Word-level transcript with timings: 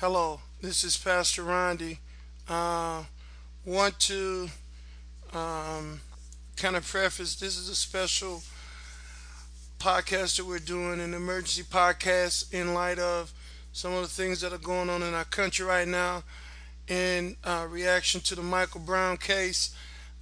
Hello, 0.00 0.40
this 0.60 0.84
is 0.84 0.94
Pastor 0.94 1.42
Rondi. 1.42 1.96
Uh, 2.46 3.04
want 3.64 3.98
to 4.00 4.50
um, 5.32 6.02
kind 6.54 6.76
of 6.76 6.86
preface 6.86 7.34
this 7.36 7.56
is 7.56 7.70
a 7.70 7.74
special 7.74 8.42
podcast 9.78 10.36
that 10.36 10.44
we're 10.44 10.58
doing, 10.58 11.00
an 11.00 11.14
emergency 11.14 11.62
podcast 11.62 12.52
in 12.52 12.74
light 12.74 12.98
of 12.98 13.32
some 13.72 13.94
of 13.94 14.02
the 14.02 14.08
things 14.08 14.42
that 14.42 14.52
are 14.52 14.58
going 14.58 14.90
on 14.90 15.02
in 15.02 15.14
our 15.14 15.24
country 15.24 15.64
right 15.64 15.88
now 15.88 16.22
in 16.88 17.34
uh, 17.42 17.66
reaction 17.70 18.20
to 18.20 18.34
the 18.34 18.42
Michael 18.42 18.82
Brown 18.82 19.16
case. 19.16 19.74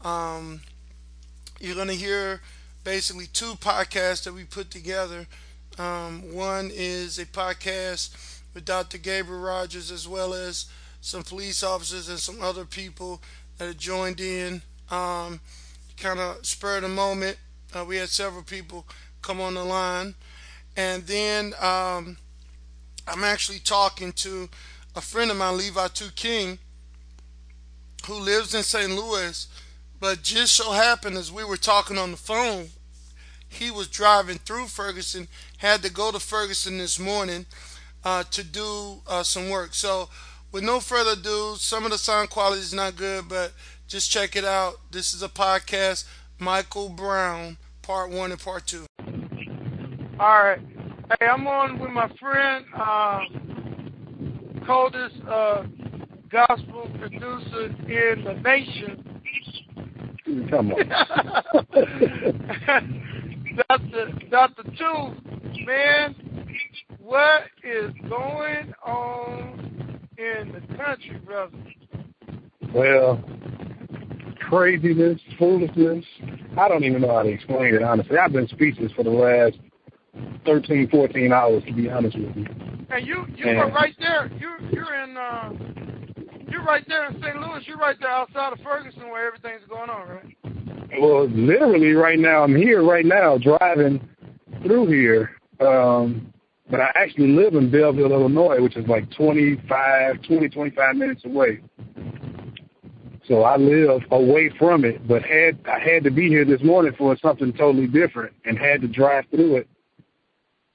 Um, 0.02 0.60
you're 1.58 1.74
going 1.74 1.88
to 1.88 1.94
hear 1.94 2.40
basically 2.84 3.26
two 3.26 3.54
podcasts 3.54 4.22
that 4.22 4.34
we 4.34 4.44
put 4.44 4.70
together. 4.70 5.26
Um, 5.80 6.32
one 6.32 6.70
is 6.72 7.18
a 7.18 7.26
podcast 7.26 8.33
with 8.54 8.64
Dr. 8.64 8.98
Gabriel 8.98 9.42
Rogers, 9.42 9.90
as 9.90 10.06
well 10.06 10.32
as 10.32 10.66
some 11.00 11.22
police 11.22 11.62
officers 11.62 12.08
and 12.08 12.18
some 12.18 12.40
other 12.40 12.64
people 12.64 13.20
that 13.58 13.66
had 13.66 13.78
joined 13.78 14.20
in. 14.20 14.62
Um, 14.90 15.40
kind 15.96 16.20
of 16.20 16.46
spurred 16.46 16.84
the 16.84 16.88
moment. 16.88 17.36
Uh, 17.74 17.84
we 17.84 17.96
had 17.96 18.08
several 18.08 18.42
people 18.42 18.86
come 19.20 19.40
on 19.40 19.54
the 19.54 19.64
line. 19.64 20.14
And 20.76 21.02
then 21.04 21.54
um, 21.60 22.16
I'm 23.06 23.24
actually 23.24 23.58
talking 23.58 24.12
to 24.12 24.48
a 24.96 25.00
friend 25.00 25.30
of 25.30 25.36
mine, 25.36 25.58
Levi 25.58 25.88
2 25.88 26.06
King, 26.14 26.58
who 28.06 28.14
lives 28.14 28.54
in 28.54 28.62
St. 28.62 28.90
Louis. 28.90 29.46
But 30.00 30.22
just 30.22 30.54
so 30.54 30.72
happened 30.72 31.16
as 31.16 31.32
we 31.32 31.44
were 31.44 31.56
talking 31.56 31.98
on 31.98 32.12
the 32.12 32.16
phone, 32.16 32.68
he 33.48 33.70
was 33.70 33.88
driving 33.88 34.38
through 34.38 34.66
Ferguson, 34.66 35.28
had 35.58 35.82
to 35.82 35.90
go 35.90 36.10
to 36.10 36.18
Ferguson 36.18 36.78
this 36.78 36.98
morning 36.98 37.46
uh, 38.04 38.24
to 38.30 38.44
do 38.44 39.00
uh, 39.06 39.22
some 39.22 39.48
work. 39.48 39.74
So, 39.74 40.08
with 40.52 40.62
no 40.62 40.80
further 40.80 41.12
ado, 41.12 41.54
some 41.56 41.84
of 41.84 41.90
the 41.90 41.98
sound 41.98 42.30
quality 42.30 42.60
is 42.60 42.72
not 42.72 42.96
good, 42.96 43.28
but 43.28 43.52
just 43.88 44.10
check 44.10 44.36
it 44.36 44.44
out. 44.44 44.74
This 44.92 45.14
is 45.14 45.22
a 45.22 45.28
podcast, 45.28 46.04
Michael 46.38 46.88
Brown, 46.88 47.56
part 47.82 48.10
one 48.10 48.30
and 48.30 48.40
part 48.40 48.66
two. 48.66 48.86
All 50.20 50.44
right. 50.44 50.60
Hey, 51.20 51.26
I'm 51.26 51.46
on 51.46 51.78
with 51.78 51.90
my 51.90 52.08
friend, 52.18 52.64
uh, 52.74 53.20
coldest 54.66 55.16
uh, 55.28 55.64
gospel 56.30 56.88
producer 56.98 57.66
in 57.88 58.24
the 58.24 58.32
nation. 58.42 59.20
Come 60.50 60.72
on. 60.72 60.88
Dr. 63.68 64.12
Dr. 64.30 64.62
Two, 64.78 65.14
man, 65.66 66.14
what 67.04 67.44
is 67.62 67.92
going 68.08 68.72
on 68.82 70.00
in 70.16 70.52
the 70.52 70.76
country, 70.76 71.20
brother? 71.24 71.52
Well, 72.74 73.22
craziness, 74.48 75.20
foolishness. 75.38 76.04
I 76.56 76.68
don't 76.68 76.84
even 76.84 77.02
know 77.02 77.14
how 77.14 77.22
to 77.22 77.28
explain 77.28 77.74
it, 77.74 77.82
honestly. 77.82 78.16
I've 78.16 78.32
been 78.32 78.48
speechless 78.48 78.90
for 78.92 79.04
the 79.04 79.10
last 79.10 79.58
13, 80.46 80.88
14 80.88 81.32
hours, 81.32 81.62
to 81.66 81.72
be 81.72 81.90
honest 81.90 82.16
with 82.16 82.36
you. 82.36 82.46
And 82.90 83.06
you, 83.06 83.26
you 83.36 83.48
and, 83.48 83.74
right 83.74 83.94
there. 83.98 84.30
You, 84.38 84.54
you're 84.72 84.94
in, 84.94 85.16
uh, 85.16 85.50
you're 86.48 86.64
right 86.64 86.84
there 86.88 87.10
in 87.10 87.20
St. 87.20 87.36
Louis. 87.36 87.62
You're 87.66 87.76
right 87.76 87.96
there 88.00 88.10
outside 88.10 88.54
of 88.54 88.60
Ferguson 88.60 89.10
where 89.10 89.26
everything's 89.26 89.68
going 89.68 89.90
on, 89.90 90.08
right? 90.08 91.00
Well, 91.00 91.28
literally 91.28 91.92
right 91.92 92.18
now, 92.18 92.44
I'm 92.44 92.56
here 92.56 92.82
right 92.82 93.04
now 93.04 93.36
driving 93.36 94.08
through 94.62 94.86
here. 94.86 95.32
Um, 95.60 96.33
but 96.74 96.80
I 96.80 96.90
actually 96.96 97.28
live 97.28 97.54
in 97.54 97.70
Belleville, 97.70 98.10
Illinois, 98.10 98.60
which 98.60 98.76
is 98.76 98.84
like 98.88 99.08
25, 99.12 100.22
20, 100.22 100.48
25 100.48 100.96
minutes 100.96 101.24
away. 101.24 101.60
So 103.28 103.42
I 103.44 103.56
live 103.56 104.02
away 104.10 104.50
from 104.58 104.84
it, 104.84 105.06
but 105.06 105.22
had 105.22 105.56
I 105.70 105.78
had 105.78 106.02
to 106.02 106.10
be 106.10 106.26
here 106.26 106.44
this 106.44 106.60
morning 106.64 106.92
for 106.98 107.16
something 107.22 107.52
totally 107.52 107.86
different, 107.86 108.32
and 108.44 108.58
had 108.58 108.80
to 108.80 108.88
drive 108.88 109.24
through 109.30 109.58
it, 109.58 109.68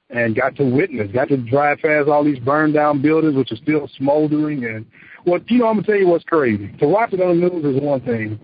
and 0.08 0.34
got 0.34 0.56
to 0.56 0.64
witness, 0.64 1.12
got 1.12 1.28
to 1.28 1.36
drive 1.36 1.80
past 1.80 2.08
all 2.08 2.24
these 2.24 2.38
burned 2.38 2.72
down 2.72 3.02
buildings, 3.02 3.36
which 3.36 3.52
are 3.52 3.56
still 3.56 3.86
smoldering. 3.98 4.64
And 4.64 4.86
well, 5.26 5.38
you 5.48 5.58
know, 5.58 5.66
I'm 5.66 5.74
gonna 5.74 5.86
tell 5.86 5.96
you 5.96 6.06
what's 6.06 6.24
crazy. 6.24 6.74
To 6.78 6.88
watch 6.88 7.12
it 7.12 7.20
on 7.20 7.38
the 7.38 7.50
news 7.50 7.76
is 7.76 7.82
one 7.82 8.00
thing. 8.00 8.40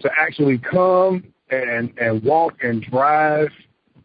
To 0.00 0.10
actually 0.18 0.56
come 0.56 1.30
and 1.50 1.92
and 1.98 2.22
walk 2.22 2.54
and 2.62 2.80
drive 2.80 3.50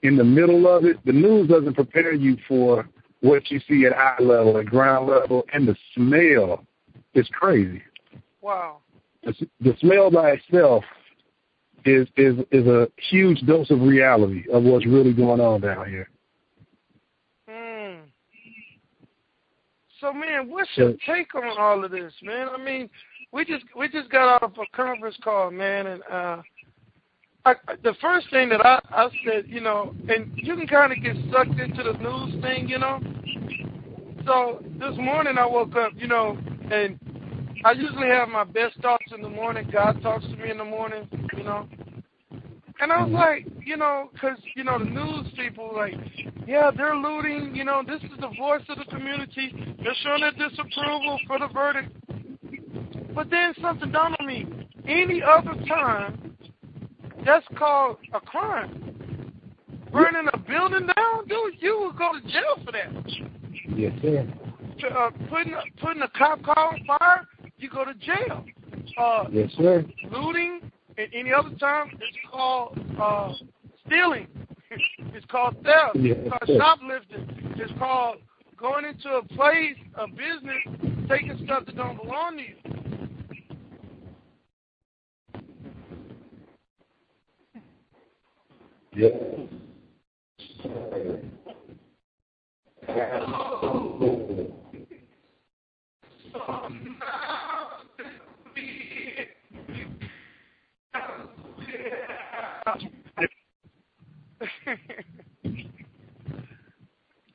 in 0.03 0.17
the 0.17 0.23
middle 0.23 0.67
of 0.67 0.85
it, 0.85 1.03
the 1.05 1.11
news 1.11 1.47
doesn't 1.47 1.75
prepare 1.75 2.13
you 2.13 2.37
for 2.47 2.89
what 3.21 3.49
you 3.51 3.59
see 3.67 3.85
at 3.85 3.93
eye 3.93 4.21
level, 4.21 4.57
at 4.57 4.65
ground 4.65 5.07
level, 5.07 5.45
and 5.53 5.67
the 5.67 5.75
smell 5.93 6.65
is 7.13 7.27
crazy. 7.31 7.83
Wow. 8.41 8.77
The, 9.23 9.33
the 9.59 9.75
smell 9.79 10.09
by 10.09 10.31
itself 10.31 10.83
is 11.85 12.07
is 12.17 12.37
is 12.51 12.67
a 12.67 12.87
huge 13.09 13.41
dose 13.41 13.69
of 13.71 13.81
reality 13.81 14.43
of 14.51 14.63
what's 14.63 14.85
really 14.85 15.13
going 15.13 15.39
on 15.39 15.61
down 15.61 15.87
here. 15.89 16.09
Hmm. 17.47 18.01
So 19.99 20.13
man, 20.13 20.49
what's 20.49 20.69
your 20.75 20.93
take 21.05 21.33
on 21.35 21.57
all 21.59 21.83
of 21.83 21.91
this, 21.91 22.13
man? 22.23 22.47
I 22.49 22.63
mean, 22.63 22.89
we 23.31 23.45
just 23.45 23.65
we 23.75 23.87
just 23.89 24.09
got 24.09 24.41
off 24.41 24.53
a 24.57 24.75
conference 24.75 25.17
call, 25.23 25.51
man, 25.51 25.87
and 25.87 26.03
uh 26.11 26.41
I, 27.43 27.55
the 27.83 27.95
first 28.01 28.29
thing 28.29 28.49
that 28.49 28.63
I, 28.63 28.79
I 28.91 29.09
said, 29.25 29.45
you 29.47 29.61
know, 29.61 29.95
and 30.07 30.31
you 30.35 30.55
can 30.55 30.67
kind 30.67 30.91
of 30.91 31.01
get 31.01 31.15
sucked 31.31 31.59
into 31.59 31.83
the 31.83 31.93
news 31.93 32.41
thing, 32.43 32.69
you 32.69 32.77
know. 32.77 32.99
So 34.25 34.63
this 34.79 34.95
morning 34.97 35.37
I 35.39 35.45
woke 35.47 35.75
up, 35.75 35.93
you 35.97 36.07
know, 36.07 36.37
and 36.71 36.99
I 37.65 37.71
usually 37.71 38.09
have 38.09 38.29
my 38.29 38.43
best 38.43 38.77
thoughts 38.81 39.11
in 39.15 39.23
the 39.23 39.29
morning. 39.29 39.67
God 39.71 40.01
talks 40.03 40.25
to 40.25 40.35
me 40.37 40.51
in 40.51 40.57
the 40.59 40.65
morning, 40.65 41.07
you 41.35 41.43
know. 41.43 41.67
And 42.79 42.91
I 42.91 43.03
was 43.03 43.11
like, 43.11 43.47
you 43.65 43.77
know, 43.77 44.09
because, 44.13 44.37
you 44.55 44.63
know, 44.63 44.77
the 44.79 44.85
news 44.85 45.27
people, 45.35 45.71
like, 45.75 45.93
yeah, 46.47 46.71
they're 46.75 46.95
looting, 46.95 47.55
you 47.55 47.63
know, 47.63 47.83
this 47.85 48.01
is 48.03 48.17
the 48.19 48.31
voice 48.37 48.63
of 48.69 48.77
the 48.77 48.85
community. 48.85 49.75
They're 49.83 49.95
showing 50.03 50.21
their 50.21 50.49
disapproval 50.49 51.19
for 51.27 51.39
the 51.39 51.47
verdict. 51.47 51.91
But 53.15 53.29
then 53.29 53.53
something 53.61 53.91
dawned 53.91 54.15
on 54.19 54.25
me. 54.25 54.47
Any 54.87 55.21
other 55.21 55.53
time, 55.67 56.30
that's 57.25 57.45
called 57.57 57.97
a 58.13 58.19
crime. 58.19 59.31
Burning 59.91 60.27
a 60.33 60.37
building 60.37 60.87
down, 60.87 61.27
dude, 61.27 61.55
you 61.59 61.77
will 61.77 61.91
go 61.91 62.11
to 62.13 62.21
jail 62.31 62.57
for 62.65 62.71
that. 62.71 62.91
Yes, 63.75 63.91
sir. 64.01 64.27
Uh, 64.89 65.11
putting 65.29 65.53
putting 65.81 66.01
a 66.01 66.07
cop 66.17 66.41
car 66.43 66.73
on 66.73 66.85
fire, 66.85 67.27
you 67.57 67.69
go 67.69 67.85
to 67.85 67.93
jail. 67.95 68.45
Uh, 68.97 69.25
yes, 69.31 69.51
sir. 69.57 69.85
Looting 70.11 70.71
and 70.97 71.07
any 71.13 71.31
other 71.33 71.51
time, 71.59 71.91
it's 71.93 72.17
called 72.31 72.79
uh, 72.99 73.33
stealing. 73.85 74.27
it's 74.69 75.25
called 75.27 75.55
theft. 75.63 75.95
Yes, 75.95 76.17
it's 76.19 76.29
called 76.29 76.59
shoplifting. 76.59 77.53
It's 77.57 77.71
called 77.77 78.17
going 78.57 78.85
into 78.85 79.09
a 79.09 79.23
place, 79.35 79.75
a 79.95 80.07
business, 80.07 81.07
taking 81.09 81.39
stuff 81.45 81.65
that 81.65 81.75
don't 81.75 81.97
belong 81.97 82.37
to 82.37 82.43
you. 82.43 82.70
Yes. 88.93 89.13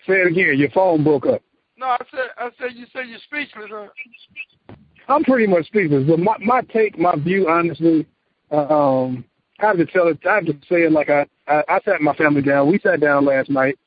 Say 0.06 0.12
it 0.12 0.26
again. 0.28 0.58
Your 0.58 0.70
phone 0.70 1.02
broke 1.02 1.26
up. 1.26 1.42
No, 1.78 1.86
I 1.86 1.98
said 2.10 2.20
I 2.36 2.50
said 2.58 2.72
you 2.74 2.84
said 2.92 3.06
you're 3.08 3.18
speechless. 3.24 3.70
Huh? 3.70 4.74
I'm 5.08 5.24
pretty 5.24 5.46
much 5.46 5.66
speechless. 5.66 6.04
But 6.06 6.18
my 6.18 6.36
my 6.40 6.60
take, 6.62 6.98
my 6.98 7.16
view, 7.16 7.48
honestly, 7.48 8.06
um, 8.50 9.24
I 9.58 9.66
have 9.66 9.78
to 9.78 9.86
tell 9.86 10.08
it. 10.08 10.18
I 10.28 10.34
have 10.34 10.46
to 10.46 10.52
say 10.68 10.82
it 10.82 10.92
like 10.92 11.08
I, 11.08 11.26
I, 11.48 11.62
I 11.68 11.80
sat 11.84 12.00
my 12.00 12.14
family 12.14 12.42
down. 12.42 12.70
We 12.70 12.78
sat 12.78 13.00
down 13.00 13.24
last 13.24 13.50
night, 13.50 13.78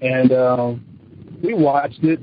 and 0.00 0.32
um, 0.32 0.84
we 1.42 1.54
watched 1.54 2.02
it 2.02 2.20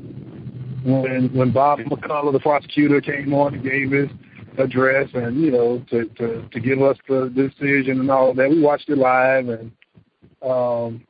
when 0.83 1.29
when 1.33 1.51
Bob 1.51 1.79
McCulloch, 1.79 2.33
the 2.33 2.39
prosecutor, 2.39 3.01
came 3.01 3.33
on 3.33 3.55
and 3.55 3.63
gave 3.63 3.91
his 3.91 4.09
address, 4.57 5.09
and 5.13 5.39
you 5.41 5.51
know, 5.51 5.83
to 5.89 6.05
to 6.05 6.47
to 6.49 6.59
give 6.59 6.81
us 6.81 6.97
the 7.07 7.31
decision 7.35 7.99
and 7.99 8.11
all 8.11 8.33
that. 8.33 8.49
We 8.49 8.61
watched 8.61 8.89
it 8.89 8.97
live, 8.97 9.49
and 9.49 9.71
um, 10.41 11.05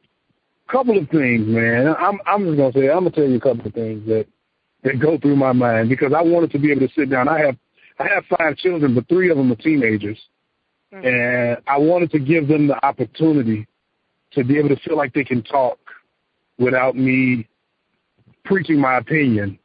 couple 0.67 0.97
of 0.97 1.09
things, 1.09 1.47
man. 1.47 1.87
I'm 1.99 2.19
I'm 2.25 2.45
just 2.45 2.57
gonna 2.57 2.73
say 2.73 2.89
I'm 2.89 3.03
gonna 3.03 3.11
tell 3.11 3.27
you 3.27 3.37
a 3.37 3.41
couple 3.41 3.67
of 3.67 3.73
things 3.73 4.05
that 4.07 4.27
that 4.83 4.99
go 4.99 5.17
through 5.17 5.35
my 5.35 5.53
mind 5.53 5.89
because 5.89 6.13
I 6.13 6.21
wanted 6.21 6.51
to 6.51 6.59
be 6.59 6.71
able 6.71 6.87
to 6.87 6.93
sit 6.93 7.09
down. 7.09 7.27
I 7.27 7.39
have 7.39 7.55
I 7.99 8.07
have 8.13 8.25
five 8.37 8.57
children, 8.57 8.93
but 8.93 9.07
three 9.07 9.29
of 9.29 9.37
them 9.37 9.51
are 9.51 9.55
teenagers. 9.55 10.19
Mm-hmm. 10.93 11.05
And 11.05 11.57
I 11.67 11.77
wanted 11.77 12.11
to 12.11 12.19
give 12.19 12.47
them 12.47 12.67
the 12.67 12.83
opportunity 12.85 13.67
to 14.31 14.43
be 14.43 14.57
able 14.57 14.69
to 14.69 14.77
feel 14.77 14.97
like 14.97 15.13
they 15.13 15.23
can 15.23 15.43
talk 15.43 15.79
without 16.57 16.95
me 16.95 17.47
preaching 18.45 18.79
my 18.79 18.97
opinion 18.97 19.59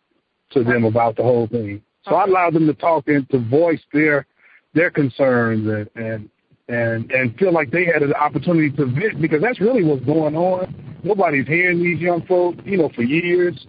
to 0.51 0.65
them 0.65 0.85
about 0.85 1.17
the 1.17 1.23
whole 1.23 1.47
thing. 1.47 1.83
So 2.05 2.15
I 2.15 2.25
allowed 2.25 2.55
them 2.55 2.67
to 2.67 2.75
talk 2.75 3.07
and 3.07 3.29
to 3.31 3.39
voice 3.39 3.81
their 3.93 4.27
their 4.75 4.91
concerns 4.91 5.67
and 5.69 5.89
and 6.05 6.31
and 6.69 7.11
and 7.11 7.37
feel 7.39 7.53
like 7.53 7.71
they 7.71 7.85
had 7.85 8.03
an 8.03 8.15
opportunity 8.15 8.71
to 8.77 8.87
vent 8.87 9.21
because 9.21 9.41
that's 9.41 9.61
really 9.61 9.85
what's 9.85 10.05
going 10.05 10.35
on. 10.35 10.75
Nobody's 11.05 11.47
hearing 11.47 11.83
these 11.83 12.01
young 12.01 12.25
folks, 12.27 12.59
you 12.65 12.79
know, 12.79 12.91
for 12.95 13.03
years. 13.03 13.67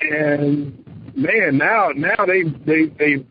And 0.00 0.84
man, 1.16 1.56
now 1.56 1.90
now 1.96 2.26
they 2.26 2.42
they 2.64 2.86
they 2.98 3.24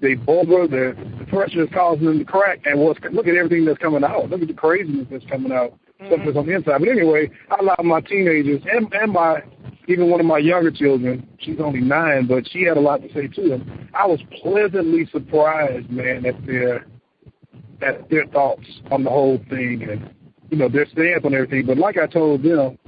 they 0.00 0.16
over 0.26 0.66
the, 0.66 0.94
the 1.18 1.26
pressure 1.26 1.62
is 1.62 1.68
causing 1.72 2.06
them 2.06 2.18
to 2.18 2.24
crack. 2.24 2.60
And 2.64 2.80
what's 2.80 3.00
look 3.12 3.26
at 3.26 3.34
everything 3.34 3.64
that's 3.64 3.78
coming 3.78 4.04
out. 4.04 4.30
Look 4.30 4.42
at 4.42 4.48
the 4.48 4.54
craziness 4.54 5.06
that's 5.10 5.24
coming 5.26 5.52
out. 5.52 5.72
Mm-hmm. 5.72 6.06
Stuff 6.06 6.20
that's 6.24 6.36
on 6.36 6.46
the 6.46 6.54
inside. 6.54 6.78
But 6.80 6.88
anyway, 6.88 7.30
I 7.50 7.56
allow 7.60 7.76
my 7.82 8.00
teenagers 8.00 8.62
and 8.70 8.92
and 8.92 9.12
my 9.12 9.42
even 9.86 10.10
one 10.10 10.20
of 10.20 10.26
my 10.26 10.38
younger 10.38 10.70
children, 10.70 11.28
she's 11.38 11.60
only 11.60 11.80
nine, 11.80 12.26
but 12.26 12.48
she 12.50 12.62
had 12.62 12.76
a 12.76 12.80
lot 12.80 13.02
to 13.02 13.12
say 13.12 13.28
too. 13.28 13.52
And 13.52 13.88
I 13.94 14.06
was 14.06 14.18
pleasantly 14.42 15.06
surprised, 15.12 15.90
man, 15.90 16.24
at 16.26 16.46
their 16.46 16.86
at 17.82 18.08
their 18.08 18.26
thoughts 18.26 18.66
on 18.90 19.04
the 19.04 19.10
whole 19.10 19.38
thing 19.50 19.86
and 19.90 20.10
you 20.50 20.56
know 20.56 20.68
their 20.68 20.86
stance 20.86 21.24
on 21.24 21.34
everything. 21.34 21.66
But 21.66 21.78
like 21.78 21.98
I 21.98 22.06
told 22.06 22.42
them, 22.42 22.78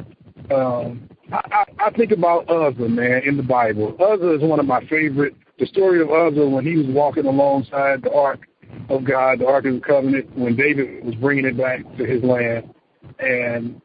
um, 0.51 1.09
I, 1.33 1.41
I, 1.51 1.65
I 1.87 1.91
think 1.91 2.13
about 2.13 2.49
Uzzah, 2.49 2.89
man, 2.89 3.23
in 3.25 3.37
the 3.37 3.43
Bible. 3.43 3.97
Uzzah 4.01 4.35
is 4.35 4.43
one 4.43 4.61
of 4.61 4.67
my 4.67 4.85
favorite. 4.87 5.35
The 5.59 5.67
story 5.67 6.03
of 6.03 6.11
Uzzah 6.11 6.49
when 6.49 6.65
he 6.65 6.77
was 6.77 6.87
walking 6.87 7.27
alongside 7.27 8.03
the 8.03 8.13
Ark 8.13 8.47
of 8.89 9.05
God, 9.05 9.39
the 9.39 9.47
Ark 9.47 9.65
of 9.65 9.75
the 9.75 9.81
Covenant, 9.81 10.37
when 10.37 10.55
David 10.55 11.05
was 11.05 11.15
bringing 11.15 11.47
it 11.47 11.57
back 11.57 11.81
to 11.97 12.05
his 12.05 12.23
land, 12.23 12.75
and 13.19 13.81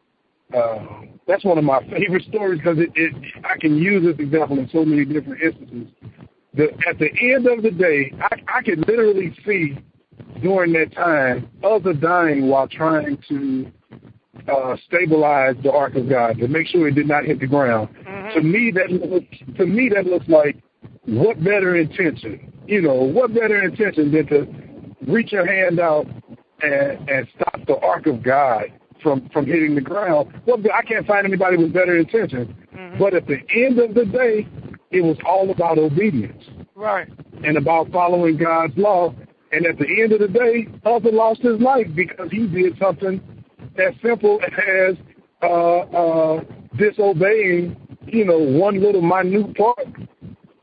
uh, 0.56 0.80
that's 1.28 1.46
one 1.46 1.58
of 1.58 1.64
my 1.64 1.80
favorite 1.90 2.24
stories 2.24 2.60
because 2.60 2.78
it, 2.78 2.92
it 2.96 3.14
I 3.46 3.58
can 3.60 3.78
use 3.78 4.04
this 4.04 4.20
example 4.20 4.60
in 4.60 4.70
so 4.70 4.84
many 4.84 5.06
different 5.06 5.42
instances. 5.42 5.88
The, 6.54 6.66
at 6.88 7.00
the 7.00 7.10
end 7.34 7.48
of 7.48 7.64
the 7.64 7.72
day, 7.72 8.14
I, 8.20 8.60
I 8.60 8.62
could 8.62 8.86
literally 8.88 9.34
see 9.46 9.78
during 10.42 10.74
that 10.74 10.94
time 10.94 11.50
Uzzah 11.64 11.94
dying 11.94 12.50
while 12.50 12.68
trying 12.68 13.18
to 13.30 13.72
uh, 14.52 14.76
stabilize 14.88 15.56
the 15.64 15.72
Ark 15.72 15.96
of 15.96 16.10
God 16.10 16.38
to 16.40 16.48
make 16.48 16.68
sure 16.68 16.88
it 16.88 16.96
did 16.96 17.08
not 17.08 17.24
hit 17.24 17.40
the 17.40 17.48
ground. 17.48 17.90
Mm-hmm. 18.06 18.40
To 18.40 18.44
me, 18.44 18.72
that 18.72 18.92
looks, 18.92 19.58
to 19.58 19.66
me 19.66 19.90
that 19.94 20.06
looks 20.06 20.28
like 20.28 20.58
what 21.06 21.44
better 21.44 21.76
intention? 21.76 22.54
You 22.68 22.82
know, 22.82 22.94
what 22.94 23.34
better 23.34 23.64
intention 23.64 24.12
than 24.12 24.28
to 24.28 25.12
reach 25.12 25.32
your 25.32 25.46
hand 25.46 25.80
out 25.80 26.06
and, 26.62 27.10
and 27.10 27.28
stop 27.36 27.60
the 27.66 27.78
Ark 27.78 28.06
of 28.06 28.24
God 28.24 28.66
from 29.02 29.28
from 29.34 29.46
hitting 29.46 29.76
the 29.76 29.82
ground? 29.82 30.34
Well, 30.46 30.58
I 30.74 30.84
can't 30.84 31.06
find 31.08 31.26
anybody 31.26 31.58
with 31.58 31.74
better 31.74 31.98
intention. 31.98 32.56
Mm-hmm. 32.76 33.00
But 33.00 33.14
at 33.14 33.26
the 33.28 33.40
end 33.56 33.80
of 33.80 33.96
the 33.96 34.06
day, 34.06 34.48
it 34.92 35.02
was 35.02 35.18
all 35.26 35.50
about 35.50 35.80
obedience, 35.80 36.44
right, 36.76 37.08
and 37.44 37.58
about 37.58 37.92
following 37.92 38.38
God's 38.38 38.78
law. 38.78 39.14
And 39.52 39.66
at 39.66 39.78
the 39.78 40.02
end 40.02 40.14
of 40.14 40.20
the 40.20 40.28
day, 40.28 40.68
Uzzah 40.86 41.10
lost 41.10 41.42
his 41.42 41.60
life 41.60 41.88
because 41.94 42.30
he 42.32 42.48
did 42.48 42.78
something 42.80 43.20
as 43.78 43.94
simple 44.02 44.40
as 44.44 44.96
uh, 45.42 45.80
uh, 45.80 46.44
disobeying, 46.78 47.76
you 48.06 48.24
know, 48.24 48.38
one 48.38 48.82
little 48.82 49.02
minute 49.02 49.56
part 49.58 49.88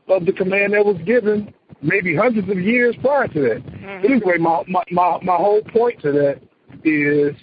of 0.09 0.25
the 0.25 0.33
command 0.33 0.73
that 0.73 0.85
was 0.85 0.97
given 1.05 1.53
maybe 1.81 2.15
hundreds 2.15 2.49
of 2.49 2.59
years 2.59 2.95
prior 3.01 3.27
to 3.27 3.39
that. 3.41 3.65
Mm-hmm. 3.65 4.05
Anyway, 4.05 4.37
my, 4.37 4.63
my, 4.67 4.83
my, 4.91 5.19
my 5.23 5.35
whole 5.35 5.61
point 5.61 6.01
to 6.01 6.11
that 6.11 6.41
is, 6.83 7.35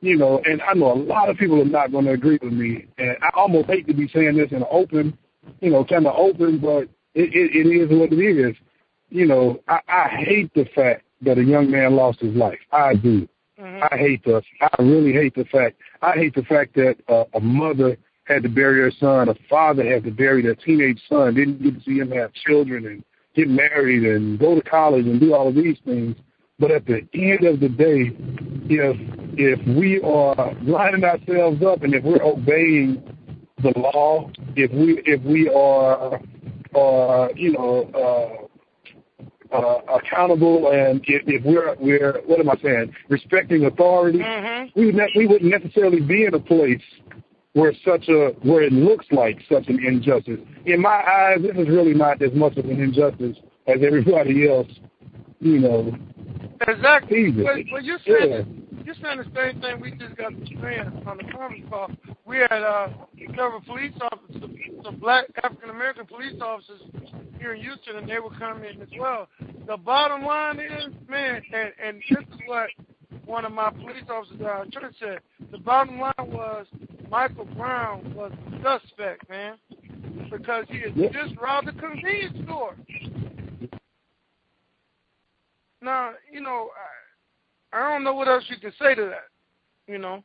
you 0.00 0.16
know, 0.16 0.40
and 0.44 0.60
I 0.62 0.74
know 0.74 0.92
a 0.92 0.94
lot 0.94 1.28
of 1.28 1.36
people 1.36 1.60
are 1.60 1.64
not 1.64 1.92
going 1.92 2.04
to 2.06 2.12
agree 2.12 2.38
with 2.42 2.52
me, 2.52 2.86
and 2.98 3.16
I 3.22 3.30
almost 3.34 3.68
hate 3.68 3.86
to 3.88 3.94
be 3.94 4.08
saying 4.08 4.36
this 4.36 4.50
in 4.50 4.58
an 4.58 4.64
open, 4.70 5.16
you 5.60 5.70
know, 5.70 5.84
kind 5.84 6.06
of 6.06 6.14
open, 6.16 6.58
but 6.58 6.88
it, 7.14 7.34
it, 7.34 7.54
it 7.54 7.68
is 7.68 7.88
what 7.90 8.12
it 8.12 8.20
is. 8.20 8.56
You 9.10 9.26
know, 9.26 9.60
I, 9.68 9.80
I 9.88 10.08
hate 10.08 10.52
the 10.54 10.64
fact 10.74 11.04
that 11.22 11.38
a 11.38 11.44
young 11.44 11.70
man 11.70 11.94
lost 11.94 12.20
his 12.20 12.34
life. 12.34 12.58
I 12.72 12.94
do. 12.94 13.28
Mm-hmm. 13.60 13.82
I 13.90 13.96
hate 13.96 14.24
the. 14.24 14.42
I 14.60 14.82
really 14.82 15.12
hate 15.12 15.34
the 15.34 15.44
fact. 15.44 15.76
I 16.00 16.12
hate 16.12 16.34
the 16.34 16.42
fact 16.42 16.74
that 16.74 16.96
uh, 17.08 17.24
a 17.34 17.40
mother 17.40 17.96
had 18.24 18.42
to 18.42 18.48
bury 18.48 18.80
her 18.80 18.92
son, 18.98 19.28
a 19.28 19.34
father 19.48 19.84
had 19.84 20.04
to 20.04 20.10
bury 20.10 20.42
their 20.42 20.54
teenage 20.54 21.00
son, 21.08 21.34
didn't 21.34 21.62
get 21.62 21.74
to 21.74 21.84
see 21.84 21.98
him 21.98 22.10
have 22.10 22.32
children 22.32 22.86
and 22.86 23.04
get 23.34 23.48
married 23.48 24.04
and 24.04 24.38
go 24.38 24.54
to 24.54 24.62
college 24.62 25.06
and 25.06 25.20
do 25.20 25.34
all 25.34 25.48
of 25.48 25.54
these 25.54 25.78
things. 25.84 26.16
But 26.58 26.70
at 26.70 26.86
the 26.86 27.02
end 27.14 27.44
of 27.44 27.60
the 27.60 27.68
day, 27.68 28.16
if 28.68 28.96
if 29.36 29.76
we 29.76 30.00
are 30.02 30.54
lining 30.62 31.02
ourselves 31.02 31.62
up 31.64 31.82
and 31.82 31.94
if 31.94 32.04
we're 32.04 32.22
obeying 32.22 33.02
the 33.62 33.72
law, 33.76 34.30
if 34.54 34.70
we 34.70 35.02
if 35.04 35.20
we 35.22 35.48
are, 35.48 36.20
are 36.76 37.30
you 37.34 37.52
know, 37.52 38.48
uh, 39.52 39.56
uh, 39.56 39.80
accountable 39.96 40.70
and 40.72 41.00
if, 41.06 41.22
if 41.26 41.44
we're 41.44 41.74
we're 41.80 42.20
what 42.26 42.38
am 42.40 42.50
I 42.50 42.56
saying 42.62 42.94
respecting 43.08 43.64
authority, 43.64 44.18
mm-hmm. 44.18 44.78
we 44.78 44.86
would 44.86 44.94
ne- 44.94 45.12
we 45.16 45.26
wouldn't 45.26 45.50
necessarily 45.50 46.00
be 46.00 46.24
in 46.24 46.34
a 46.34 46.40
place 46.40 46.80
where 47.54 47.72
such 47.84 48.08
a 48.08 48.28
where 48.42 48.62
it 48.62 48.72
looks 48.72 49.06
like 49.10 49.38
such 49.50 49.68
an 49.68 49.84
injustice. 49.84 50.40
In 50.64 50.80
my 50.80 51.02
eyes, 51.02 51.38
this 51.42 51.56
is 51.56 51.68
really 51.68 51.94
not 51.94 52.22
as 52.22 52.32
much 52.32 52.56
of 52.56 52.64
an 52.66 52.80
injustice 52.80 53.36
as 53.66 53.78
everybody 53.84 54.48
else, 54.48 54.68
you 55.40 55.58
know. 55.58 55.96
Exactly. 56.66 57.30
But, 57.30 57.56
but 57.70 57.84
you 57.84 57.98
said 58.06 58.28
yeah. 58.28 58.84
you 58.84 58.94
saying 59.02 59.18
the 59.18 59.30
same 59.34 59.60
thing 59.60 59.80
we 59.80 59.90
just 59.92 60.16
got 60.16 60.32
saying 60.62 61.02
on 61.06 61.18
the 61.18 61.24
conference 61.24 61.66
call. 61.68 61.90
We 62.24 62.38
had 62.38 62.62
uh, 62.62 62.88
several 63.30 63.60
police 63.60 63.92
officers, 64.00 64.50
some 64.84 64.96
black 64.96 65.26
African 65.42 65.70
American 65.70 66.06
police 66.06 66.40
officers 66.40 66.80
here 67.38 67.54
in 67.54 67.60
Houston, 67.60 67.96
and 67.96 68.08
they 68.08 68.20
were 68.20 68.30
coming 68.30 68.80
as 68.80 68.88
well. 68.98 69.28
The 69.66 69.76
bottom 69.76 70.24
line 70.24 70.60
is, 70.60 70.94
man, 71.08 71.42
and, 71.52 71.72
and 71.84 72.02
this 72.08 72.24
is 72.34 72.40
what 72.46 72.68
one 73.24 73.44
of 73.44 73.52
my 73.52 73.70
police 73.70 74.04
officers 74.08 74.40
at 74.40 74.46
our 74.46 74.66
church 74.66 74.94
said. 75.00 75.18
The 75.50 75.58
bottom 75.58 76.00
line 76.00 76.12
was 76.18 76.66
Michael 77.12 77.44
Brown 77.44 78.14
was 78.14 78.32
a 78.32 78.62
suspect, 78.62 79.28
man, 79.28 79.58
because 80.30 80.64
he 80.70 80.80
had 80.80 81.12
just 81.12 81.38
robbed 81.38 81.68
a 81.68 81.72
convenience 81.72 82.38
store. 82.44 82.74
Now, 85.82 86.12
you 86.32 86.40
know, 86.40 86.70
I, 87.70 87.78
I 87.78 87.92
don't 87.92 88.02
know 88.02 88.14
what 88.14 88.28
else 88.28 88.44
you 88.48 88.56
can 88.56 88.72
say 88.80 88.94
to 88.94 89.02
that, 89.10 89.28
you 89.86 89.98
know. 89.98 90.24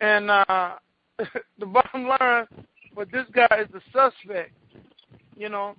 And 0.00 0.30
uh 0.30 0.76
the 1.58 1.66
bottom 1.66 2.08
line, 2.08 2.46
but 2.96 3.12
this 3.12 3.26
guy 3.34 3.58
is 3.60 3.68
the 3.70 3.82
suspect. 3.92 4.52
You 5.36 5.50
know, 5.50 5.74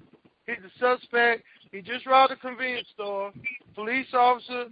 he's 0.46 0.58
a 0.58 0.80
suspect. 0.80 1.42
He 1.72 1.82
just 1.82 2.06
robbed 2.06 2.34
a 2.34 2.36
convenience 2.36 2.88
store. 2.94 3.32
Police 3.74 4.14
officer 4.14 4.66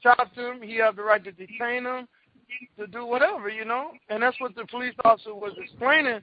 stopped 0.00 0.36
him. 0.36 0.60
He 0.60 0.78
had 0.78 0.96
the 0.96 1.02
right 1.02 1.22
to 1.22 1.30
detain 1.30 1.84
him, 1.84 2.08
to 2.78 2.86
do 2.86 3.06
whatever, 3.06 3.48
you 3.48 3.64
know. 3.64 3.92
And 4.08 4.22
that's 4.22 4.40
what 4.40 4.54
the 4.54 4.66
police 4.66 4.94
officer 5.04 5.34
was 5.34 5.52
explaining 5.58 6.20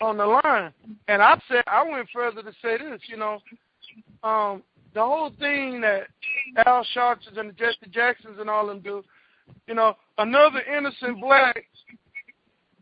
on 0.00 0.16
the 0.16 0.26
line. 0.26 0.72
And 1.08 1.22
I 1.22 1.40
said 1.48 1.64
I 1.66 1.88
went 1.88 2.08
further 2.12 2.42
to 2.42 2.52
say 2.62 2.78
this, 2.78 3.00
you 3.08 3.16
know, 3.16 3.40
um, 4.22 4.62
the 4.94 5.00
whole 5.00 5.30
thing 5.38 5.80
that 5.80 6.06
Al 6.66 6.86
Sharpton 6.96 7.38
and 7.38 7.50
the 7.50 7.52
Jesse 7.54 7.90
Jacksons 7.90 8.38
and 8.38 8.48
all 8.48 8.66
them 8.66 8.80
do, 8.80 9.02
you 9.66 9.74
know, 9.74 9.96
another 10.18 10.60
innocent 10.62 11.20
black 11.20 11.64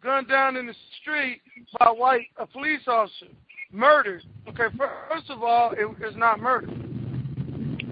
gunned 0.02 0.28
down 0.28 0.56
in 0.56 0.66
the 0.66 0.74
street 1.00 1.40
by 1.78 1.86
a 1.86 1.94
white 1.94 2.26
a 2.36 2.46
police 2.46 2.82
officer, 2.86 3.26
murdered. 3.70 4.22
Okay, 4.48 4.74
first 4.76 5.30
of 5.30 5.42
all, 5.42 5.72
it 5.72 5.86
is 6.06 6.16
not 6.16 6.40
murder. 6.40 6.66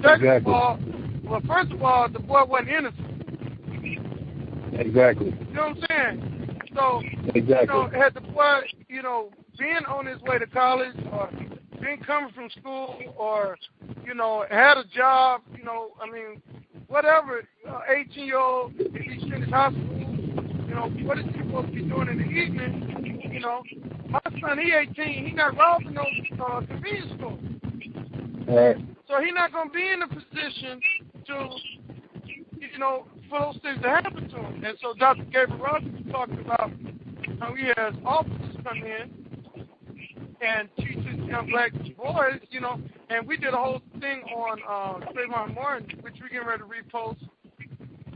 Second 0.03 0.25
exactly. 0.25 0.37
of 0.37 0.47
all, 0.47 0.79
well, 1.25 1.43
first 1.47 1.73
of 1.73 1.83
all, 1.83 2.09
the 2.09 2.19
boy 2.19 2.45
wasn't 2.45 2.71
innocent. 2.71 3.10
Exactly. 4.81 5.27
You 5.27 5.55
know 5.55 5.69
what 5.69 5.91
I'm 5.91 6.17
saying? 6.19 6.61
So, 6.75 7.03
exactly. 7.35 7.61
you 7.61 7.67
know, 7.67 7.91
had 7.91 8.15
the 8.15 8.23
boy, 8.23 8.61
you 8.89 9.03
know, 9.03 9.31
been 9.59 9.85
on 9.87 10.07
his 10.07 10.21
way 10.23 10.39
to 10.39 10.47
college 10.47 10.97
or 11.13 11.31
been 11.81 11.99
coming 12.07 12.33
from 12.35 12.49
school 12.59 12.97
or, 13.19 13.59
you 14.05 14.15
know, 14.15 14.47
had 14.51 14.79
a 14.79 14.85
job, 14.85 15.43
you 15.57 15.65
know, 15.65 15.91
I 16.01 16.11
mean, 16.11 16.41
whatever, 16.89 17.43
18 17.89 18.25
year 18.25 18.39
old, 18.39 18.73
if 18.79 18.93
he's 18.95 19.31
finished 19.31 19.53
high 19.53 19.71
school, 19.71 20.11
you 20.67 20.75
know, 20.75 20.89
what 21.07 21.19
is 21.19 21.27
he 21.27 21.39
supposed 21.39 21.69
to 21.69 21.75
be 21.75 21.83
doing 21.83 22.09
in 22.09 22.19
the 22.19 22.25
evening? 22.25 23.31
You 23.31 23.41
know, 23.41 23.63
my 24.09 24.21
son, 24.41 24.59
he 24.59 24.73
18, 24.73 25.27
he 25.27 25.33
got 25.33 25.57
robbed 25.57 25.87
in 25.87 25.95
those 25.95 26.07
uh, 26.41 26.61
convenience 26.67 27.13
stores. 27.17 27.41
Right. 28.49 28.77
So 29.09 29.21
he's 29.23 29.35
not 29.35 29.53
going 29.53 29.69
to 29.69 29.75
be 29.75 29.89
in 29.89 30.03
a 30.03 30.09
position 30.09 30.81
to, 31.27 31.51
you 32.27 32.79
know, 32.79 33.07
for 33.31 33.41
those 33.41 33.63
things 33.63 33.81
to 33.83 33.89
happen 33.89 34.29
to 34.29 34.37
him. 34.37 34.65
And 34.65 34.77
so 34.83 34.93
Dr. 34.95 35.25
Gabriel 35.25 35.59
Rogers 35.59 35.91
talking 36.11 36.41
about 36.41 36.71
how 37.39 37.55
he 37.55 37.67
has 37.77 37.95
officers 38.05 38.57
come 38.65 38.79
in 38.79 39.11
and 40.43 40.69
teach 40.77 40.99
his 41.07 41.29
young 41.29 41.49
black 41.51 41.73
boys, 41.97 42.41
you 42.51 42.61
know, 42.61 42.81
and 43.09 43.27
we 43.27 43.37
did 43.37 43.55
a 43.55 43.57
whole 43.57 43.81
thing 44.01 44.23
on 44.35 44.59
uh, 44.69 45.07
Trayvon 45.13 45.55
Martin, 45.55 45.99
which 46.01 46.15
we 46.23 46.29
get 46.29 46.45
ready 46.45 46.63
to 46.63 46.69
repost 46.69 47.17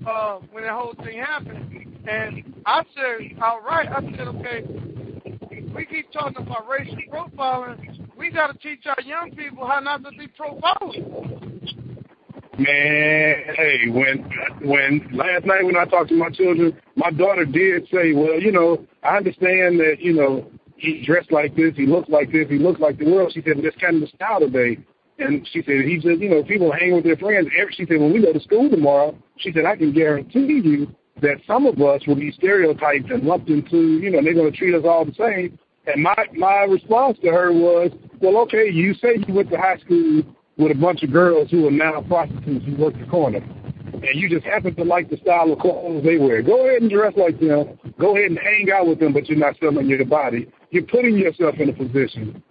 uh, 0.06 0.38
when 0.50 0.64
that 0.64 0.72
whole 0.72 0.94
thing 1.04 1.18
happened. 1.18 1.98
And 2.06 2.54
I 2.66 2.82
said 2.94 3.38
outright, 3.40 3.88
I 3.88 4.00
said, 4.16 4.28
okay, 4.28 4.64
we 5.74 5.86
keep 5.86 6.12
talking 6.12 6.42
about 6.42 6.68
racial 6.68 6.96
profiling, 7.10 8.08
we 8.16 8.30
got 8.30 8.48
to 8.48 8.58
teach 8.58 8.86
our 8.86 9.00
young 9.04 9.32
people 9.32 9.66
how 9.66 9.80
not 9.80 10.02
to 10.04 10.10
be 10.10 10.28
provoking. 10.28 11.43
Man, 12.56 13.34
hey, 13.56 13.88
when 13.88 14.30
when 14.62 15.08
last 15.12 15.44
night 15.44 15.64
when 15.64 15.76
I 15.76 15.86
talked 15.86 16.10
to 16.10 16.14
my 16.14 16.30
children, 16.30 16.76
my 16.94 17.10
daughter 17.10 17.44
did 17.44 17.88
say, 17.92 18.12
"Well, 18.12 18.40
you 18.40 18.52
know, 18.52 18.86
I 19.02 19.16
understand 19.16 19.80
that 19.80 19.96
you 19.98 20.12
know 20.12 20.46
he 20.76 21.02
dressed 21.04 21.32
like 21.32 21.56
this, 21.56 21.74
he 21.76 21.86
looks 21.86 22.08
like 22.08 22.30
this, 22.30 22.48
he 22.48 22.58
looks 22.58 22.80
like 22.80 22.98
the 22.98 23.10
world." 23.10 23.32
She 23.32 23.42
said, 23.42 23.56
"But 23.56 23.64
that's 23.64 23.76
kind 23.78 23.96
of 23.96 24.02
the 24.02 24.06
style 24.14 24.38
today." 24.38 24.78
And 25.18 25.46
she 25.52 25.62
said, 25.62 25.84
"He 25.84 25.96
just, 25.96 26.20
you 26.20 26.28
know, 26.28 26.44
people 26.44 26.70
hang 26.70 26.94
with 26.94 27.02
their 27.02 27.16
friends." 27.16 27.48
She 27.72 27.86
said, 27.86 27.98
"When 27.98 28.12
we 28.12 28.22
go 28.22 28.32
to 28.32 28.40
school 28.40 28.70
tomorrow, 28.70 29.16
she 29.38 29.50
said 29.52 29.64
I 29.64 29.74
can 29.74 29.92
guarantee 29.92 30.60
you 30.62 30.94
that 31.22 31.38
some 31.48 31.66
of 31.66 31.80
us 31.82 32.06
will 32.06 32.14
be 32.14 32.30
stereotyped 32.30 33.10
and 33.10 33.24
lumped 33.24 33.48
into, 33.48 33.98
you 33.98 34.10
know, 34.10 34.22
they're 34.22 34.34
going 34.34 34.52
to 34.52 34.56
treat 34.56 34.76
us 34.76 34.84
all 34.84 35.04
the 35.04 35.14
same." 35.14 35.58
And 35.88 36.04
my 36.04 36.14
my 36.34 36.62
response 36.62 37.18
to 37.22 37.32
her 37.32 37.52
was, 37.52 37.90
"Well, 38.20 38.36
okay, 38.42 38.70
you 38.70 38.94
say 38.94 39.16
you 39.26 39.34
went 39.34 39.50
to 39.50 39.58
high 39.58 39.78
school." 39.78 40.22
With 40.56 40.72
a 40.72 40.74
bunch 40.74 41.02
of 41.02 41.12
girls 41.12 41.50
who 41.50 41.66
are 41.66 41.70
now 41.70 42.00
prostitutes 42.02 42.64
who 42.64 42.76
work 42.76 42.98
the 42.98 43.06
corner. 43.06 43.38
And 43.38 44.20
you 44.20 44.28
just 44.28 44.44
happen 44.44 44.74
to 44.74 44.84
like 44.84 45.08
the 45.08 45.16
style 45.18 45.52
of 45.52 45.58
clothes 45.58 46.04
they 46.04 46.16
wear. 46.16 46.42
Go 46.42 46.66
ahead 46.66 46.82
and 46.82 46.90
dress 46.90 47.14
like 47.16 47.40
them. 47.40 47.78
Go 47.98 48.16
ahead 48.16 48.30
and 48.30 48.38
hang 48.38 48.68
out 48.70 48.86
with 48.86 49.00
them, 49.00 49.12
but 49.12 49.28
you're 49.28 49.38
not 49.38 49.56
selling 49.60 49.86
your 49.86 50.04
body. 50.04 50.50
You're 50.70 50.84
putting 50.84 51.16
yourself 51.16 51.54
in 51.58 51.70
a 51.70 51.72
position 51.72 52.42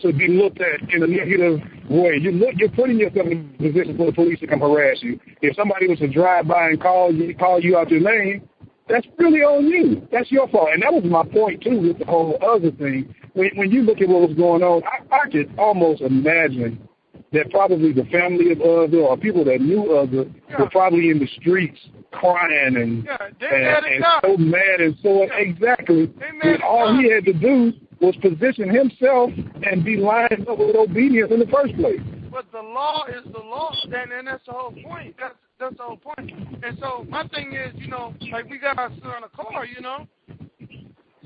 to 0.00 0.12
be 0.12 0.28
looked 0.28 0.60
at 0.60 0.92
in 0.92 1.02
a 1.02 1.06
negative 1.06 1.60
way. 1.90 2.18
You 2.20 2.32
look, 2.32 2.54
you're 2.56 2.68
putting 2.70 2.98
yourself 2.98 3.26
in 3.26 3.54
a 3.58 3.62
position 3.62 3.96
for 3.96 4.06
the 4.06 4.12
police 4.12 4.38
to 4.40 4.46
come 4.46 4.60
harass 4.60 4.98
you. 5.02 5.18
If 5.42 5.56
somebody 5.56 5.88
was 5.88 5.98
to 5.98 6.08
drive 6.08 6.46
by 6.46 6.68
and 6.68 6.80
call 6.80 7.12
you, 7.12 7.34
call 7.34 7.60
you 7.60 7.76
out 7.76 7.90
your 7.90 8.00
name, 8.00 8.48
that's 8.88 9.06
really 9.18 9.40
on 9.40 9.66
you. 9.66 10.06
That's 10.12 10.30
your 10.30 10.48
fault. 10.48 10.68
And 10.72 10.82
that 10.82 10.92
was 10.92 11.04
my 11.04 11.24
point 11.24 11.62
too 11.62 11.80
with 11.80 11.98
the 11.98 12.04
whole 12.04 12.38
other 12.42 12.70
thing. 12.70 13.14
When 13.34 13.50
when 13.56 13.70
you 13.70 13.82
look 13.82 14.00
at 14.00 14.08
what 14.08 14.28
was 14.28 14.36
going 14.36 14.62
on, 14.62 14.82
I, 14.84 15.14
I 15.14 15.30
could 15.30 15.52
almost 15.58 16.00
imagine 16.00 16.88
that 17.32 17.50
probably 17.50 17.92
the 17.92 18.04
family 18.04 18.52
of 18.52 18.60
Uzzah 18.60 18.96
or 18.96 19.16
people 19.16 19.44
that 19.44 19.60
knew 19.60 19.96
Uzzah 19.96 20.26
yeah. 20.48 20.60
were 20.60 20.70
probably 20.70 21.10
in 21.10 21.18
the 21.18 21.28
streets 21.40 21.78
crying 22.12 22.76
and 22.76 23.04
yeah, 23.04 23.16
and, 23.50 23.86
and 23.86 24.04
so 24.22 24.36
mad 24.36 24.80
and 24.80 24.96
so 25.02 25.24
yeah. 25.24 25.34
exactly. 25.34 26.12
And 26.42 26.62
all 26.62 26.96
he 26.96 27.10
had 27.10 27.24
to 27.24 27.32
do 27.32 27.72
was 28.00 28.14
position 28.16 28.70
himself 28.70 29.30
and 29.64 29.84
be 29.84 29.96
lined 29.96 30.46
up 30.48 30.58
with 30.58 30.76
obedience 30.76 31.32
in 31.32 31.40
the 31.40 31.46
first 31.46 31.74
place. 31.76 32.00
But 32.30 32.46
the 32.52 32.62
law 32.62 33.04
is 33.06 33.24
the 33.32 33.38
law, 33.38 33.72
and, 33.84 34.12
and 34.12 34.26
that's 34.26 34.44
the 34.46 34.52
whole 34.52 34.72
point. 34.72 35.14
That's 35.20 35.34
that's 35.58 35.76
the 35.76 35.82
whole 35.82 35.96
point. 35.96 36.30
And 36.62 36.78
so 36.80 37.06
my 37.08 37.26
thing 37.28 37.52
is, 37.52 37.72
you 37.76 37.88
know, 37.88 38.14
like 38.32 38.48
we 38.50 38.58
got 38.58 38.78
our 38.78 38.90
son 38.90 39.22
a 39.24 39.28
car, 39.36 39.64
you 39.64 39.80
know. 39.80 40.06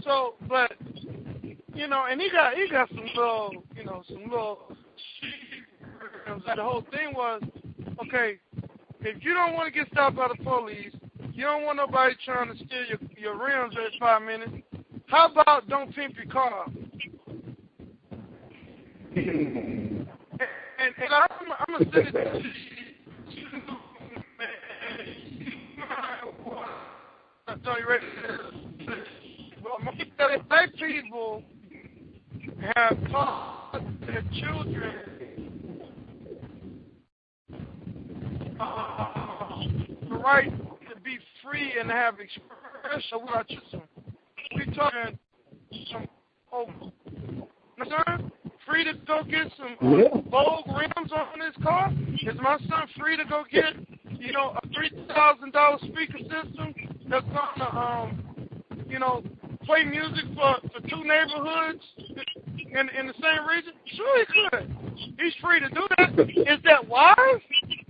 So, 0.03 0.35
but 0.49 0.73
you 1.79 1.87
know, 1.87 2.07
and 2.11 2.21
he 2.21 2.29
got 2.31 2.55
he 2.55 2.69
got 2.69 2.89
some 2.89 3.07
little, 3.15 3.53
you 3.77 3.85
know, 3.85 4.03
some 4.09 4.25
little. 4.25 4.59
The 6.27 6.63
whole 6.63 6.85
thing 6.91 7.15
was, 7.15 7.41
okay, 8.03 8.41
if 9.01 9.25
you 9.25 9.33
don't 9.33 9.55
want 9.55 9.73
to 9.73 9.79
get 9.79 9.87
stopped 9.93 10.17
by 10.17 10.27
the 10.29 10.35
police, 10.43 10.93
you 11.33 11.45
don't 11.45 11.63
want 11.63 11.77
nobody 11.77 12.17
trying 12.25 12.49
to 12.49 12.57
steal 12.57 12.85
your 12.89 12.99
your 13.17 13.39
rims 13.39 13.77
every 13.79 13.97
five 14.01 14.23
minutes. 14.23 14.51
How 15.07 15.31
about 15.31 15.69
don't 15.69 15.95
pimp 15.95 16.17
your 16.17 16.27
car? 16.27 16.67
and, 19.17 20.09
and 20.79 21.13
I'm, 21.13 21.29
I'm 21.59 21.67
gonna 21.79 21.91
send 21.93 22.15
it 22.15 22.45
so 27.65 27.77
you 27.79 27.89
ready? 27.89 28.05
Well, 29.63 29.79
black 30.49 30.75
people 30.77 31.43
have 32.77 33.11
taught 33.11 33.83
their 34.07 34.23
children 34.41 34.95
uh, 38.61 39.63
the 40.09 40.17
right 40.17 40.53
to 40.89 41.01
be 41.03 41.19
free 41.43 41.73
and 41.79 41.91
have 41.91 42.15
expression 42.21 43.21
without 43.23 43.49
choosing. 43.49 43.83
We 44.57 44.67
talking 44.75 45.19
some 45.93 46.09
oh, 46.53 46.67
son 47.89 48.33
free 48.67 48.85
to 48.85 48.93
go 49.07 49.23
get 49.25 49.51
some 49.57 49.77
Vogue 50.31 50.67
rims 50.77 51.13
on 51.13 51.41
his 51.41 51.63
car? 51.63 51.93
Is 52.23 52.39
my 52.41 52.59
son 52.69 52.87
free 52.99 53.17
to 53.17 53.25
go 53.25 53.45
get 53.51 53.75
you 54.21 54.33
know 54.33 54.57
a 54.63 54.69
three 54.69 54.91
thousand 55.09 55.53
dollar 55.53 55.79
speaker 55.79 56.19
system 56.19 56.75
that's 57.09 57.27
gonna 57.27 57.71
um 57.71 58.23
you 58.89 58.99
know 58.99 59.23
play 59.65 59.85
music 59.85 60.25
for 60.35 60.57
for 60.73 60.89
two 60.89 61.05
neighborhoods 61.05 61.83
in 62.71 62.89
in 62.91 63.07
the 63.07 63.15
same 63.15 63.47
region? 63.47 63.73
Sure, 63.97 64.19
he 64.19 64.49
could. 64.51 64.77
He's 65.19 65.35
free 65.43 65.61
to 65.61 65.69
do 65.69 65.87
that. 65.97 66.19
Is 66.21 66.61
that 66.65 66.87
wise? 66.87 67.17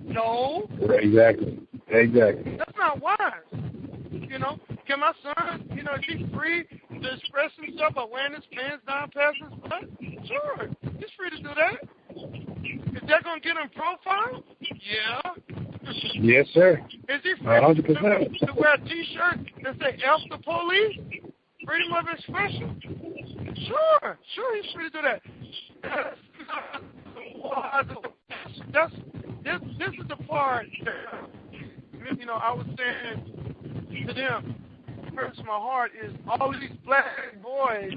No. 0.01 0.69
Exactly. 0.81 1.61
Exactly. 1.89 2.57
That's 2.59 2.77
not 2.77 3.01
wise. 3.01 3.19
You 4.11 4.39
know, 4.39 4.59
can 4.87 5.01
my 5.01 5.13
son, 5.23 5.69
you 5.75 5.83
know, 5.83 5.95
is 5.95 6.05
he 6.07 6.27
free 6.35 6.65
to 6.65 7.15
express 7.15 7.51
himself 7.63 7.95
by 7.95 8.05
wearing 8.11 8.35
his 8.35 8.45
pants 8.53 8.85
down 8.87 9.11
past 9.11 9.37
his 9.41 9.59
butt? 9.61 9.85
Sure, 10.27 10.69
he's 10.99 11.11
free 11.17 11.31
to 11.31 11.37
do 11.37 11.49
that. 11.57 11.89
Is 12.95 13.09
that 13.09 13.25
going 13.25 13.41
to 13.41 13.49
get 13.49 13.57
him 13.57 13.71
profile? 13.75 14.43
Yeah. 14.61 15.21
Yes, 16.15 16.47
sir. 16.53 16.85
Is 17.09 17.21
he 17.23 17.35
free 17.43 17.47
100%. 17.47 18.41
To, 18.41 18.47
to 18.47 18.53
wear 18.55 18.75
a 18.75 18.79
T-shirt 18.79 19.39
that 19.65 19.75
say 19.81 19.99
"F 20.05 20.21
the 20.31 20.39
police"? 20.39 20.99
Freedom 21.65 21.93
of 21.93 22.07
expression. 22.13 22.81
Sure, 23.67 24.19
sure, 24.35 24.63
he's 24.63 24.73
free 24.73 24.91
to 24.91 24.91
do 24.91 25.03
that. 25.03 25.23
That's 28.73 28.93
this. 29.45 29.61
This 29.79 29.89
is 29.89 30.09
the 30.09 30.17
part. 30.25 30.67
That, 30.85 32.19
you 32.19 32.27
know, 32.27 32.35
I 32.35 32.53
was 32.53 32.67
saying 32.77 34.07
to 34.07 34.15
them. 34.15 34.55
Hurts 35.15 35.39
my 35.39 35.47
heart 35.47 35.91
is 36.01 36.13
all 36.29 36.53
these 36.53 36.71
black 36.85 37.05
boys 37.43 37.93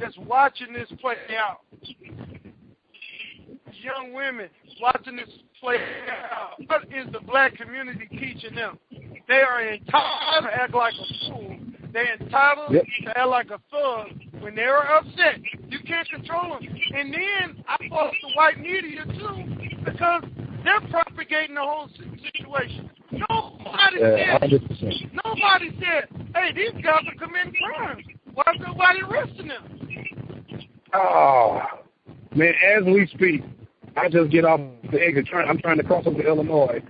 that's 0.00 0.16
watching 0.18 0.72
this 0.72 0.88
play 1.00 1.14
out. 1.38 1.60
Young 3.82 4.12
women 4.12 4.48
watching 4.82 5.14
this 5.16 5.28
play 5.60 5.76
out. 6.32 6.60
What 6.66 6.84
is 6.86 7.12
the 7.12 7.20
black 7.20 7.56
community 7.56 8.08
teaching 8.10 8.56
them? 8.56 8.78
They 9.28 9.42
are 9.42 9.64
entitled 9.64 10.44
to 10.44 10.60
act 10.60 10.74
like 10.74 10.94
a 10.94 11.28
fool. 11.30 11.56
They're 11.92 12.14
entitled 12.14 12.72
yep. 12.72 12.84
to 13.04 13.18
act 13.18 13.28
like 13.28 13.50
a 13.50 13.60
thug 13.70 14.19
when 14.40 14.54
they 14.54 14.62
are 14.62 14.98
upset. 14.98 15.40
You 15.68 15.78
can't 15.86 16.08
control 16.08 16.58
them. 16.58 16.68
And 16.94 17.12
then 17.12 17.64
I 17.68 17.76
fault 17.88 18.12
the 18.22 18.28
white 18.34 18.58
media 18.58 19.04
too 19.04 19.84
because 19.84 20.22
they're 20.64 20.80
propagating 20.90 21.54
the 21.54 21.60
whole 21.60 21.88
situation. 21.96 22.90
Nobody 23.12 23.98
yeah, 24.00 24.38
said. 24.38 24.50
Nobody 25.24 25.76
said, 25.80 26.08
"Hey, 26.34 26.52
these 26.54 26.82
guys 26.82 27.02
are 27.06 27.26
committing 27.26 27.54
crimes. 27.60 28.04
Why 28.34 28.44
is 28.54 28.60
nobody 28.60 29.00
arresting 29.02 29.48
them?" 29.48 29.80
Oh 30.92 31.62
man, 32.34 32.54
as 32.76 32.84
we 32.84 33.06
speak, 33.14 33.42
I 33.96 34.08
just 34.08 34.30
get 34.30 34.44
off 34.44 34.60
the 34.90 35.00
exit. 35.00 35.28
I'm 35.34 35.58
trying 35.58 35.78
to 35.78 35.84
cross 35.84 36.06
over 36.06 36.22
to 36.22 36.28
Illinois. 36.28 36.82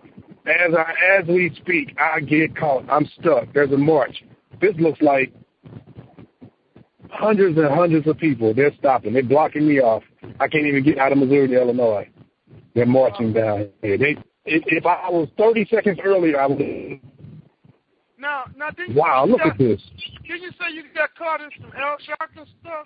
As 0.47 0.75
I 0.75 1.21
as 1.21 1.27
we 1.27 1.53
speak, 1.57 1.97
I 1.99 2.21
get 2.21 2.57
caught. 2.57 2.85
I'm 2.91 3.07
stuck. 3.21 3.53
There's 3.53 3.73
a 3.73 3.79
march. 3.79 4.25
This 4.61 4.75
looks 4.79 5.01
like 5.01 5.33
hundreds 7.21 7.57
and 7.59 7.69
hundreds 7.69 8.07
of 8.07 8.19
people. 8.19 8.55
They're 8.55 8.75
stopping. 8.79 9.13
They're 9.13 9.23
blocking 9.23 9.69
me 9.69 9.81
off. 9.81 10.03
I 10.41 10.49
can't 10.49 10.67
even 10.67 10.83
get 10.83 10.99
out 10.99 11.13
of 11.13 11.19
Missouri 11.19 11.49
to 11.49 11.61
Illinois. 11.61 12.09
They're 12.75 12.87
marching 12.87 13.33
down 13.33 13.69
here. 13.83 13.99
They 13.99 14.17
if, 14.47 14.63
if 14.67 14.87
I 14.87 15.11
was 15.11 15.29
30 15.39 15.67
seconds 15.71 15.99
earlier, 16.03 16.41
I 16.41 16.47
would. 16.47 17.01
Now, 18.19 18.45
now, 18.57 18.71
wow, 18.91 19.25
look 19.27 19.39
got, 19.39 19.53
at 19.53 19.59
this. 19.59 19.81
Did 20.27 20.43
you 20.43 20.51
say 20.51 20.75
you 20.75 20.83
got 20.95 21.15
caught 21.17 21.41
in 21.41 21.49
some 21.61 21.73
Al 21.77 21.97
Sharpton 21.97 22.47
stuff? 22.61 22.85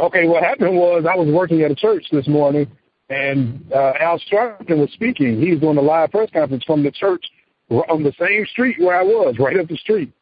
Okay, 0.00 0.26
what 0.26 0.42
happened 0.42 0.76
was 0.76 1.04
I 1.08 1.14
was 1.14 1.28
working 1.28 1.62
at 1.62 1.70
a 1.70 1.74
church 1.74 2.04
this 2.10 2.26
morning, 2.26 2.66
and 3.08 3.64
uh, 3.72 3.92
Al 4.00 4.18
Sharpton 4.32 4.78
was 4.78 4.90
speaking. 4.92 5.40
He 5.40 5.50
was 5.50 5.60
doing 5.60 5.76
a 5.76 5.82
live 5.82 6.10
press 6.10 6.30
conference 6.32 6.64
from 6.64 6.82
the 6.82 6.90
church 6.90 7.24
on 7.70 8.02
the 8.02 8.12
same 8.18 8.46
street 8.46 8.76
where 8.80 8.98
I 8.98 9.02
was, 9.02 9.36
right 9.38 9.58
up 9.58 9.68
the 9.68 9.76
street. 9.76 10.12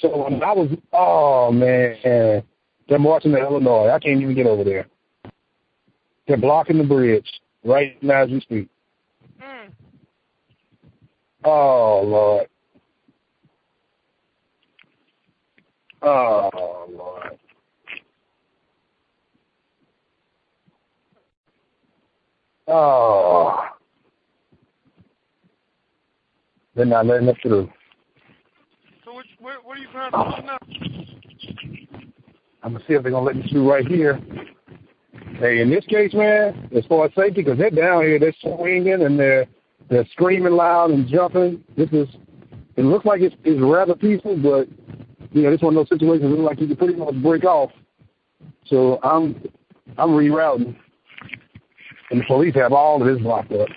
So 0.00 0.26
um, 0.26 0.42
I 0.42 0.52
was, 0.52 0.70
oh 0.92 1.50
man, 1.52 2.42
they're 2.88 2.98
marching 2.98 3.32
to 3.32 3.38
Illinois. 3.38 3.90
I 3.90 3.98
can't 3.98 4.20
even 4.20 4.34
get 4.34 4.46
over 4.46 4.64
there. 4.64 4.86
They're 6.26 6.36
blocking 6.36 6.78
the 6.78 6.84
bridge 6.84 7.28
right 7.64 8.00
now 8.02 8.22
as 8.22 8.30
we 8.30 8.40
speak. 8.40 8.68
Mm. 9.42 9.72
Oh 11.44 12.02
Lord. 12.04 12.48
Oh 16.02 16.86
Lord. 16.90 17.38
Oh. 22.68 23.64
They're 26.74 26.84
not 26.84 27.06
letting 27.06 27.28
us 27.28 27.36
through. 27.42 27.70
Where, 29.48 29.56
what 29.64 29.78
are 29.78 29.80
you 29.80 29.88
trying 29.92 30.12
to 30.12 30.42
do 30.42 30.46
now? 30.46 30.58
I'm 32.62 32.74
gonna 32.74 32.84
see 32.86 32.92
if 32.92 33.02
they're 33.02 33.10
gonna 33.10 33.24
let 33.24 33.34
me 33.34 33.48
through 33.50 33.70
right 33.70 33.86
here. 33.86 34.20
Hey, 35.38 35.62
in 35.62 35.70
this 35.70 35.86
case, 35.86 36.12
man, 36.12 36.68
as 36.76 36.84
far 36.84 37.06
as 37.06 37.12
safety, 37.14 37.42
because 37.42 37.56
they're 37.56 37.70
down 37.70 38.02
here, 38.02 38.18
they're 38.18 38.34
swinging 38.42 38.92
and 38.92 39.18
they're 39.18 39.46
they're 39.88 40.06
screaming 40.12 40.52
loud 40.52 40.90
and 40.90 41.08
jumping. 41.08 41.64
This 41.78 41.88
is 41.92 42.08
it 42.76 42.82
looks 42.82 43.06
like 43.06 43.22
it's, 43.22 43.34
it's 43.42 43.58
rather 43.58 43.94
peaceful, 43.94 44.36
but 44.36 44.68
you 45.32 45.44
know, 45.44 45.50
this 45.50 45.62
one 45.62 45.74
of 45.74 45.88
those 45.88 45.98
situations 45.98 46.30
look 46.30 46.40
like 46.40 46.60
you 46.60 46.66
can 46.66 46.76
pretty 46.76 46.96
much 46.96 47.14
break 47.22 47.44
off. 47.44 47.70
So 48.66 49.00
I'm 49.02 49.42
I'm 49.96 50.10
rerouting, 50.10 50.76
and 52.10 52.20
the 52.20 52.24
police 52.26 52.54
have 52.56 52.74
all 52.74 53.00
of 53.00 53.08
this 53.08 53.22
blocked 53.22 53.52
up. 53.52 53.68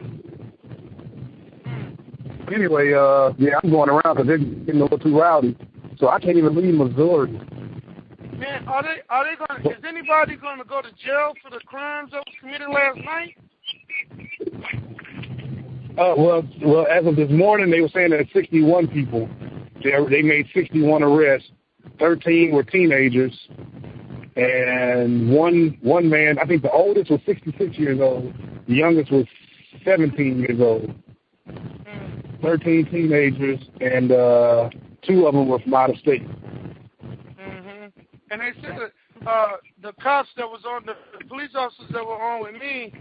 Anyway, 2.53 2.93
uh, 2.93 3.31
yeah, 3.38 3.60
I'm 3.63 3.70
going 3.70 3.89
around 3.89 4.15
because 4.15 4.27
they're 4.27 4.38
getting 4.38 4.81
a 4.81 4.84
little 4.84 5.00
too 5.00 5.17
rowdy, 5.17 5.58
so 5.98 6.10
I 6.10 6.20
can't 6.20 6.38
even 6.38 6.55
leave 6.55 6.74
Missouri. 6.74 7.31
Man, 7.31 8.67
are 8.67 8.84
they 8.84 9.01
are 9.10 9.24
they 9.24 9.36
going? 9.36 9.77
Is 9.77 9.84
anybody 9.88 10.36
going 10.36 10.58
to 10.58 10.63
go 10.63 10.81
to 10.81 10.89
jail 11.03 11.34
for 11.43 11.51
the 11.51 11.60
crimes 11.65 12.12
that 12.12 12.24
was 12.25 12.36
committed 12.39 12.70
last 12.70 12.98
night? 12.98 13.38
Uh, 15.91 16.15
well, 16.17 16.43
well, 16.63 16.88
as 16.88 17.05
of 17.05 17.15
this 17.15 17.29
morning, 17.29 17.70
they 17.70 17.81
were 17.81 17.89
saying 17.93 18.10
that 18.12 18.25
61 18.34 18.88
people. 18.88 19.29
They, 19.84 19.91
they 20.10 20.22
made 20.22 20.48
61 20.53 21.03
arrests. 21.03 21.50
13 22.00 22.51
were 22.51 22.63
teenagers, 22.63 23.38
and 24.36 25.29
one 25.29 25.77
one 25.81 26.10
man. 26.10 26.39
I 26.39 26.46
think 26.46 26.63
the 26.63 26.72
oldest 26.72 27.12
was 27.12 27.20
66 27.25 27.77
years 27.77 28.00
old. 28.01 28.34
The 28.67 28.74
youngest 28.74 29.12
was 29.12 29.25
17 29.86 30.39
years 30.39 30.60
old. 30.60 30.96
13 32.41 32.86
teenagers, 32.91 33.60
and 33.79 34.12
uh, 34.12 34.69
two 35.05 35.27
of 35.27 35.33
them 35.33 35.48
were 35.48 35.60
from 35.60 35.74
out 35.74 35.89
of 35.89 35.98
state. 35.98 36.25
Mm-hmm. 36.25 37.86
And 38.31 38.41
they 38.41 38.51
said 38.62 38.77
that 38.77 39.27
uh, 39.27 39.57
the 39.81 39.93
cops 40.01 40.29
that 40.38 40.48
was 40.48 40.62
on 40.67 40.86
the, 40.86 40.93
the 41.19 41.25
police 41.25 41.51
officers 41.55 41.88
that 41.91 42.05
were 42.05 42.21
on 42.21 42.41
with 42.41 42.53
me, 42.53 42.93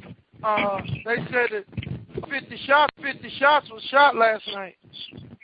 uh, 0.42 0.80
they 1.04 1.16
said 1.30 1.49
that 1.52 1.64
50 2.28 2.56
shots, 2.66 2.94
50 3.02 3.30
shots 3.38 3.70
was 3.70 3.82
shot 3.85 4.16
last 4.16 4.42
night, 4.52 4.76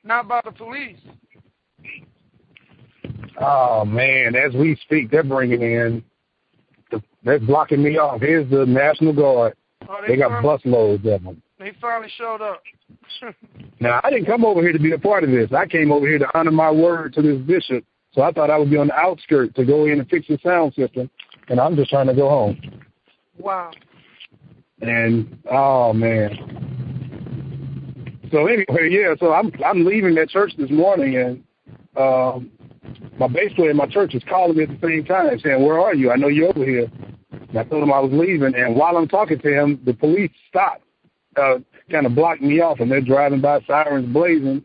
not 0.05 0.29
by 0.29 0.41
the 0.45 0.53
police. 0.53 0.99
Oh 3.41 3.85
man, 3.85 4.35
as 4.35 4.55
we 4.55 4.77
speak, 4.83 5.11
they're 5.11 5.23
bringing 5.23 5.61
in. 5.61 6.03
The, 6.91 7.03
they're 7.23 7.39
blocking 7.39 7.83
me 7.83 7.99
off. 7.99 8.21
Here's 8.21 8.49
the 8.51 8.65
National 8.65 9.13
Guard. 9.13 9.55
Oh, 9.89 9.99
They 10.07 10.17
got 10.17 10.31
finally, 10.31 10.59
busloads 10.65 11.15
of 11.15 11.23
them. 11.23 11.43
They 11.59 11.73
finally 11.81 12.11
showed 12.17 12.41
up. 12.41 12.63
Now, 13.79 14.01
I 14.03 14.11
didn't 14.11 14.27
come 14.27 14.45
over 14.45 14.63
here 14.63 14.73
to 14.73 14.79
be 14.79 14.93
a 14.93 14.99
part 14.99 15.23
of 15.23 15.31
this. 15.31 15.53
I 15.53 15.67
came 15.67 15.93
over 15.93 16.07
here 16.07 16.19
to 16.19 16.39
honor 16.39 16.51
my 16.51 16.71
word 16.71 17.13
to 17.15 17.23
this 17.23 17.39
bishop. 17.39 17.85
So 18.13 18.23
I 18.23 18.33
thought 18.33 18.51
I 18.51 18.57
would 18.57 18.71
be 18.71 18.79
on 18.79 18.87
the 18.87 18.95
outskirts 18.95 19.55
to 19.57 19.65
go 19.65 19.85
in 19.85 20.01
and 20.01 20.09
fix 20.09 20.27
the 20.27 20.39
sound 20.43 20.73
system, 20.73 21.11
and 21.49 21.61
I'm 21.61 21.77
just 21.77 21.91
trying 21.91 22.07
to 22.07 22.15
go 22.15 22.31
home. 22.31 22.59
wow. 23.39 23.71
And 24.81 25.39
oh 25.51 25.93
man. 25.93 26.31
So 28.33 28.47
anyway, 28.47 28.89
yeah. 28.91 29.15
So 29.21 29.33
I'm 29.33 29.53
I'm 29.65 29.85
leaving 29.85 30.15
that 30.17 30.31
church 30.31 30.53
this 30.59 30.71
morning, 30.71 31.17
and 31.17 31.43
um, 31.97 32.51
my 33.19 33.29
bass 33.29 33.53
player 33.55 33.71
in 33.71 33.77
my 33.77 33.87
church 33.87 34.15
is 34.15 34.23
calling 34.29 34.57
me 34.57 34.65
at 34.65 34.69
the 34.69 34.87
same 34.87 35.05
time, 35.05 35.39
saying, 35.39 35.65
"Where 35.65 35.81
are 35.81 35.95
you? 35.95 36.11
I 36.11 36.17
know 36.17 36.29
you're 36.29 36.49
over 36.49 36.65
here." 36.65 36.91
And 37.31 37.59
I 37.59 37.65
told 37.65 37.83
him 37.83 37.93
I 37.93 38.01
was 38.01 38.13
leaving, 38.13 38.55
and 38.55 38.77
while 38.77 38.97
I'm 38.97 39.09
talking 39.09 39.39
to 39.39 39.49
him, 39.49 39.81
the 39.85 39.95
police 39.95 40.31
stopped, 40.49 40.85
uh, 41.37 41.59
kind 41.91 42.07
of 42.07 42.15
blocked 42.15 42.43
me 42.43 42.61
off, 42.61 42.81
and 42.81 42.91
they're 42.91 43.01
driving 43.01 43.41
by 43.41 43.61
sirens 43.67 44.13
blazing 44.13 44.63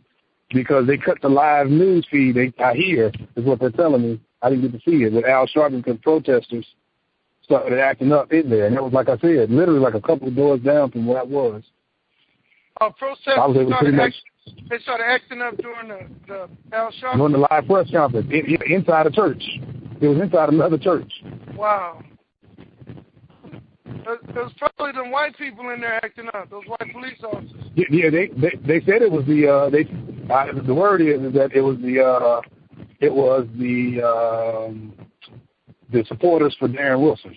because 0.53 0.87
they 0.87 0.97
cut 0.97 1.21
the 1.21 1.29
live 1.29 1.67
news 1.67 2.05
feed. 2.09 2.35
They 2.35 2.53
I 2.63 2.73
hear 2.73 3.11
is 3.35 3.45
what 3.45 3.59
they're 3.59 3.71
telling 3.71 4.01
me. 4.01 4.21
I 4.41 4.49
didn't 4.49 4.71
get 4.71 4.83
to 4.83 4.89
see 4.89 5.03
it 5.03 5.13
with 5.13 5.25
Al 5.25 5.47
Sharpton 5.47 5.83
because 5.83 5.99
protesters 6.01 6.65
started 7.43 7.79
acting 7.79 8.11
up 8.11 8.31
in 8.31 8.49
there, 8.49 8.65
and 8.65 8.75
it 8.75 8.83
was 8.83 8.93
like 8.93 9.09
I 9.09 9.17
said, 9.17 9.51
literally 9.51 9.79
like 9.79 9.93
a 9.93 10.01
couple 10.01 10.27
of 10.27 10.35
doors 10.35 10.61
down 10.61 10.91
from 10.91 11.05
where 11.05 11.19
I 11.19 11.23
was. 11.23 11.63
Uh, 12.79 12.85
I 12.85 12.87
was 12.87 12.95
protesters 12.97 13.35
able 13.37 13.47
to 13.47 13.67
started, 13.67 13.79
pretty 13.79 13.97
much 13.97 14.13
act, 14.47 14.69
they 14.69 14.79
started 14.79 15.03
acting 15.03 15.41
up 15.41 15.57
during 15.57 15.87
the, 15.87 16.07
the 16.27 16.75
Al 16.75 16.91
Sharpton. 16.91 17.17
during 17.17 17.33
the 17.33 17.47
live 17.51 17.67
press 17.67 17.91
conference 17.91 18.27
in, 18.31 18.45
in, 18.45 18.71
inside 18.71 19.05
a 19.05 19.11
church. 19.11 19.43
It 20.01 20.07
was 20.07 20.19
inside 20.19 20.49
another 20.49 20.79
church. 20.79 21.11
Wow. 21.55 22.01
There 24.03 24.17
there 24.33 24.49
probably 24.57 24.93
them 24.93 25.11
white 25.11 25.37
people 25.37 25.69
in 25.69 25.81
there 25.81 26.03
acting 26.03 26.27
up, 26.33 26.49
those 26.49 26.63
white 26.67 26.91
police 26.91 27.17
officers. 27.23 27.71
Yeah, 27.75 27.85
yeah 27.89 28.09
they, 28.09 28.27
they 28.27 28.57
they 28.65 28.85
said 28.85 29.01
it 29.01 29.11
was 29.11 29.25
the 29.25 29.47
uh, 29.47 29.69
they 29.69 29.87
uh, 30.31 30.61
the 30.65 30.73
word 30.73 31.01
is, 31.01 31.21
is 31.21 31.33
that 31.33 31.53
it 31.53 31.61
was 31.61 31.77
the 31.77 32.01
uh, 32.01 32.41
it 32.99 33.13
was 33.13 33.47
the 33.57 34.01
um, 34.01 34.93
the 35.91 36.03
supporters 36.07 36.55
for 36.59 36.67
Darren 36.67 37.01
Wilson. 37.01 37.35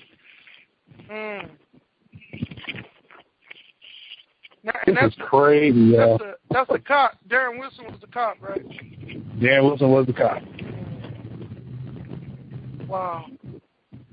Mm. 1.11 1.51
Now, 4.65 4.73
This 4.87 4.95
is 4.95 5.01
that's, 5.01 5.15
crazy. 5.29 5.97
Uh, 5.97 6.07
that's, 6.07 6.23
the, 6.23 6.35
that's 6.51 6.71
the 6.71 6.79
cop. 6.79 7.19
Darren 7.29 7.59
Wilson 7.59 7.85
was 7.85 8.01
the 8.01 8.07
cop, 8.07 8.39
right? 8.41 8.67
Darren 9.39 9.65
Wilson 9.65 9.91
was 9.91 10.07
the 10.07 10.13
cop. 10.15 10.43
Wow. 12.89 13.27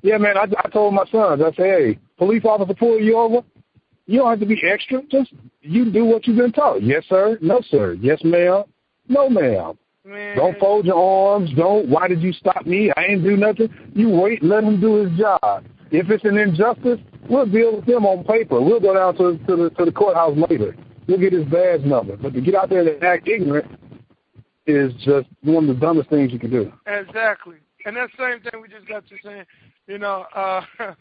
Yeah, 0.02 0.18
man. 0.18 0.38
I, 0.38 0.48
I 0.64 0.70
told 0.70 0.94
my 0.94 1.06
sons. 1.12 1.42
I 1.42 1.52
said, 1.52 1.56
hey, 1.56 2.00
police 2.22 2.44
officer 2.46 2.76
pull 2.76 3.02
you 3.02 3.18
over. 3.18 3.42
You 4.06 4.20
don't 4.20 4.30
have 4.30 4.40
to 4.42 4.46
be 4.46 4.62
extra. 4.64 5.02
Just 5.10 5.34
you 5.62 5.92
do 5.92 6.06
what 6.06 6.28
you've 6.28 6.38
been 6.38 6.52
taught. 6.52 6.84
Yes, 6.84 7.04
sir. 7.10 7.40
No, 7.42 7.62
sir. 7.68 7.94
Yes, 7.94 8.20
ma'am. 8.24 8.64
No, 9.08 9.28
ma'am. 9.28 9.78
Don't 10.36 10.58
fold 10.60 10.86
your 10.86 10.96
arms. 10.96 11.50
Don't. 11.56 11.88
Why 11.88 12.08
did 12.08 12.22
you 12.22 12.32
stop 12.34 12.68
me? 12.68 12.92
I 12.96 13.06
ain't 13.06 13.24
do 13.24 13.38
nothing. 13.38 13.70
You 13.96 14.10
wait. 14.10 14.44
Let 14.44 14.64
him 14.64 14.80
do 14.80 14.96
his 14.96 15.18
job. 15.18 15.66
If 15.90 16.10
it's 16.10 16.24
an 16.24 16.38
injustice, 16.38 17.00
we'll 17.28 17.48
deal 17.48 17.78
with 17.78 17.88
him 17.88 18.06
on 18.06 18.24
paper. 18.24 18.62
We'll 18.62 18.80
go 18.80 18.94
down 18.94 19.16
to 19.18 19.44
to 19.48 19.56
the 19.56 19.70
to 19.72 19.86
the 19.86 19.92
courthouse 19.92 20.38
later. 20.50 20.76
We'll 21.08 21.20
get 21.20 21.34
his 21.34 21.46
badge 21.46 21.82
number. 21.82 22.18
But 22.18 22.34
to 22.34 22.42
get 22.42 22.54
out 22.54 22.70
there 22.70 22.88
and 22.88 23.04
act 23.04 23.28
ignorant 23.28 23.66
is 24.68 24.94
just 25.04 25.28
one 25.44 25.70
of 25.70 25.76
the 25.76 25.82
dumbest 25.82 26.10
things 26.10 26.32
you 26.32 26.40
can 26.40 26.52
do. 26.52 26.72
Exactly. 26.86 27.58
And 27.86 27.96
that 27.96 28.10
same 28.18 28.42
thing 28.42 28.62
we 28.62 28.68
just 28.68 28.88
got 28.88 29.08
to 29.08 29.16
saying, 29.24 29.46
you 29.88 29.98
know, 29.98 30.26
uh, 30.36 30.62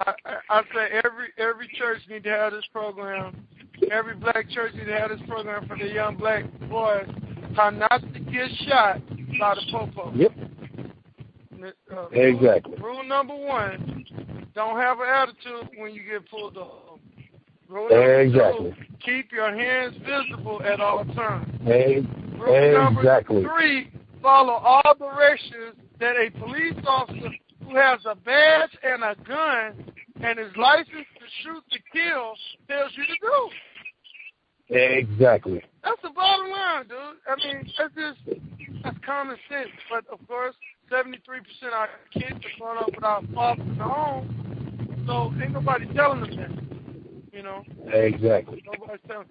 I, 0.00 0.14
I, 0.50 0.62
say 0.74 1.00
every 1.04 1.28
every 1.38 1.68
church 1.76 1.98
need 2.08 2.24
to 2.24 2.30
have 2.30 2.52
this 2.52 2.64
program. 2.72 3.44
Every 3.90 4.14
black 4.14 4.48
church 4.50 4.74
need 4.74 4.86
to 4.86 4.98
have 4.98 5.10
this 5.10 5.20
program 5.28 5.66
for 5.66 5.76
the 5.76 5.88
young 5.88 6.16
black 6.16 6.44
boys 6.68 7.08
how 7.56 7.70
not 7.70 8.00
to 8.12 8.20
get 8.20 8.50
shot 8.66 9.00
by 9.38 9.54
the 9.54 9.62
popo. 9.70 10.12
Yep. 10.14 10.32
Uh, 11.92 12.06
Exactly. 12.12 12.76
Rule 12.80 13.02
number 13.02 13.34
one: 13.34 14.04
don't 14.54 14.78
have 14.78 15.00
an 15.00 15.08
attitude 15.08 15.68
when 15.76 15.92
you 15.92 16.02
get 16.04 16.28
pulled 16.30 16.56
over. 16.56 17.00
Rule 17.68 17.88
Exactly. 17.90 18.70
two: 18.70 18.84
keep 19.04 19.32
your 19.32 19.54
hands 19.54 19.96
visible 20.06 20.62
at 20.62 20.80
all 20.80 21.04
times. 21.04 21.50
Hey, 21.64 22.06
Rule 22.38 22.72
number 22.72 23.00
Exactly. 23.00 23.42
three: 23.42 23.90
follow 24.22 24.52
all 24.52 24.94
directions 24.96 25.74
that 25.98 26.14
a 26.16 26.30
police 26.38 26.74
officer 26.86 27.30
who 27.68 27.76
has 27.76 28.00
a 28.06 28.14
badge 28.14 28.70
and 28.82 29.02
a 29.02 29.14
gun 29.26 29.92
and 30.22 30.38
is 30.38 30.52
licensed 30.56 30.90
to 30.92 31.26
shoot 31.42 31.62
to 31.70 31.78
kill 31.92 32.34
tells 32.68 32.92
you 32.96 33.04
to 33.04 33.14
do. 33.20 34.74
exactly. 34.74 35.62
That's 35.84 36.00
the 36.02 36.10
bottom 36.10 36.50
line, 36.50 36.88
dude. 36.88 36.98
I 37.26 37.36
mean, 37.36 37.70
that's 37.78 37.94
just 37.94 38.40
that's 38.82 38.98
common 39.04 39.36
sense. 39.48 39.70
But 39.90 40.06
of 40.12 40.26
course, 40.26 40.54
seventy-three 40.90 41.40
percent 41.40 41.72
of 41.72 41.78
our 41.78 41.88
kids 42.12 42.44
are 42.44 42.58
growing 42.58 42.78
up 42.78 42.94
without 42.94 43.24
fathers 43.34 43.78
the 43.78 43.84
home, 43.84 45.04
so 45.06 45.32
ain't 45.42 45.52
nobody 45.52 45.86
telling 45.94 46.20
them 46.20 46.36
that. 46.36 46.50
You 47.32 47.42
know, 47.44 47.62
Exactly. 47.92 48.64
nobody's 48.66 49.00
telling. 49.06 49.26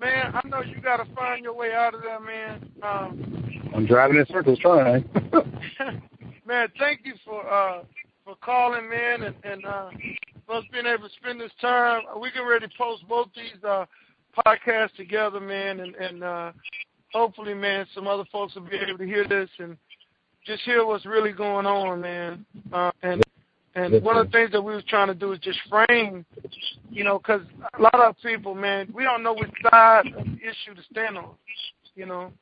Man, 0.00 0.32
I 0.34 0.48
know 0.48 0.62
you 0.62 0.80
got 0.80 0.96
to 0.96 1.14
find 1.14 1.44
your 1.44 1.54
way 1.54 1.72
out 1.72 1.94
of 1.94 2.02
there, 2.02 2.18
man. 2.18 2.68
Um, 2.82 3.70
I'm 3.74 3.86
driving 3.86 4.16
in 4.16 4.26
circles 4.26 4.58
trying. 4.58 5.08
man, 6.46 6.68
thank 6.78 7.00
you 7.04 7.14
for 7.24 7.48
uh 7.48 7.82
for 8.24 8.36
calling, 8.36 8.88
man, 8.88 9.22
and 9.22 9.34
and 9.44 9.64
uh, 9.66 9.90
for 10.46 10.56
us 10.56 10.64
being 10.72 10.86
able 10.86 11.08
to 11.08 11.14
spend 11.20 11.40
this 11.40 11.52
time. 11.60 12.02
We 12.20 12.30
can 12.30 12.46
ready 12.46 12.66
to 12.66 12.72
post 12.76 13.06
both 13.08 13.28
these 13.34 13.62
uh 13.64 13.86
podcasts 14.46 14.94
together, 14.96 15.40
man, 15.40 15.80
and 15.80 15.94
and 15.96 16.24
uh, 16.24 16.52
hopefully, 17.12 17.54
man, 17.54 17.86
some 17.94 18.06
other 18.06 18.24
folks 18.30 18.54
will 18.54 18.62
be 18.62 18.76
able 18.76 18.98
to 18.98 19.06
hear 19.06 19.26
this 19.26 19.50
and 19.58 19.76
just 20.46 20.62
hear 20.62 20.84
what's 20.84 21.06
really 21.06 21.32
going 21.32 21.66
on, 21.66 22.00
man. 22.00 22.44
Uh, 22.72 22.90
and 23.02 23.22
and 23.74 24.02
one 24.02 24.16
of 24.16 24.26
the 24.26 24.32
things 24.32 24.52
that 24.52 24.62
we 24.62 24.74
was 24.74 24.84
trying 24.84 25.08
to 25.08 25.14
do 25.14 25.32
is 25.32 25.38
just 25.40 25.58
frame, 25.68 26.26
you 26.90 27.04
know, 27.04 27.18
because 27.18 27.40
a 27.78 27.82
lot 27.82 27.94
of 27.94 28.16
people, 28.22 28.54
man, 28.54 28.92
we 28.94 29.02
don't 29.02 29.22
know 29.22 29.34
which 29.34 29.50
side 29.70 30.06
of 30.06 30.24
the 30.24 30.36
issue 30.36 30.74
to 30.74 30.82
stand 30.90 31.16
on, 31.16 31.30
you 31.94 32.06
know 32.06 32.32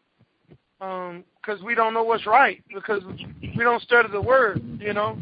because 0.80 1.62
we 1.62 1.74
don't 1.74 1.92
know 1.92 2.02
what's 2.02 2.26
right 2.26 2.62
because 2.74 3.02
we 3.42 3.62
don't 3.62 3.82
study 3.82 4.08
the 4.10 4.20
word, 4.20 4.62
you 4.80 4.94
know. 4.94 5.18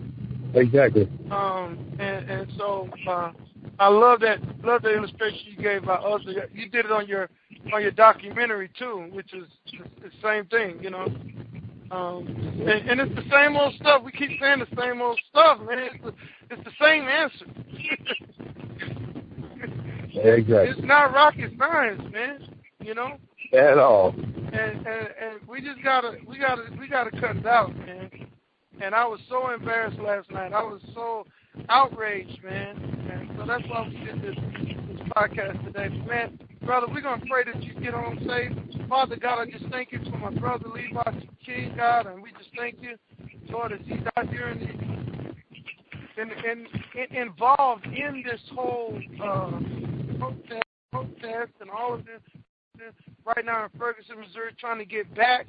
exactly. 0.54 1.08
Um, 1.30 1.78
and 1.98 2.30
and 2.30 2.52
so 2.56 2.88
uh, 3.08 3.32
I 3.80 3.88
love 3.88 4.20
that 4.20 4.38
love 4.64 4.82
the 4.82 4.94
illustration 4.94 5.40
you 5.46 5.56
gave 5.56 5.82
about 5.82 6.04
Uzzah. 6.04 6.46
You 6.52 6.68
did 6.68 6.84
it 6.86 6.92
on 6.92 7.08
your 7.08 7.28
on 7.72 7.82
your 7.82 7.90
documentary 7.90 8.70
too, 8.78 9.08
which 9.12 9.34
is 9.34 9.48
the 10.00 10.10
same 10.22 10.46
thing, 10.46 10.78
you 10.80 10.90
know. 10.90 11.06
Um, 11.90 12.26
and, 12.60 12.90
and 12.90 13.00
it's 13.00 13.14
the 13.14 13.24
same 13.30 13.56
old 13.56 13.74
stuff. 13.74 14.02
We 14.04 14.12
keep 14.12 14.38
saying 14.40 14.60
the 14.60 14.76
same 14.80 15.00
old 15.00 15.18
stuff, 15.30 15.58
man. 15.60 15.78
It's 15.78 16.04
the, 16.04 16.14
it's 16.50 16.62
the 16.64 16.70
same 16.80 17.04
answer. 17.04 17.46
exactly. 20.28 20.68
It's 20.68 20.80
not 20.82 21.14
rocket 21.14 21.52
science, 21.58 22.02
man. 22.12 22.46
You 22.80 22.94
know. 22.94 23.16
At 23.52 23.78
all. 23.78 24.14
And 24.14 24.86
and 24.86 24.86
and 24.86 25.48
we 25.48 25.60
just 25.60 25.82
gotta 25.82 26.18
we 26.26 26.38
gotta 26.38 26.64
we 26.78 26.86
gotta 26.86 27.10
cut 27.12 27.36
it 27.36 27.46
out, 27.46 27.74
man. 27.76 28.10
And 28.80 28.94
I 28.94 29.06
was 29.06 29.20
so 29.28 29.50
embarrassed 29.50 29.98
last 29.98 30.30
night. 30.30 30.52
I 30.52 30.62
was 30.62 30.80
so 30.94 31.24
outraged, 31.68 32.42
man. 32.44 32.76
And 33.10 33.30
so 33.38 33.46
that's 33.46 33.62
why 33.68 33.88
we 33.88 33.96
did 34.04 34.20
this 34.22 34.36
this 34.88 35.00
podcast 35.16 35.64
today. 35.64 35.88
Man, 36.06 36.38
brother, 36.62 36.86
we're 36.92 37.00
gonna 37.00 37.24
pray 37.28 37.44
that 37.44 37.62
you 37.62 37.72
get 37.80 37.94
home 37.94 38.18
safe. 38.28 38.86
Father 38.88 39.16
God, 39.16 39.40
I 39.40 39.50
just 39.50 39.64
thank 39.70 39.92
you 39.92 40.00
for 40.10 40.18
my 40.18 40.30
brother 40.38 40.68
Levi 40.68 41.02
King, 41.44 41.74
God, 41.76 42.06
and 42.06 42.22
we 42.22 42.30
just 42.32 42.50
thank 42.56 42.76
you, 42.82 42.96
Lord, 43.50 43.72
as 43.72 43.80
he's 43.86 44.00
out 44.16 44.28
here 44.28 44.48
in 44.50 44.58
the 44.58 44.88
in, 46.20 46.66
in, 47.00 47.16
involved 47.16 47.86
in 47.86 48.22
this 48.24 48.40
whole 48.54 48.98
uh, 49.22 49.50
protest, 50.18 50.62
protest 50.90 51.52
and 51.60 51.70
all 51.70 51.94
of 51.94 52.04
this 52.04 52.20
right 53.24 53.44
now 53.44 53.64
in 53.64 53.78
Ferguson, 53.78 54.20
Missouri, 54.20 54.52
trying 54.58 54.78
to 54.78 54.84
get 54.84 55.12
back 55.14 55.46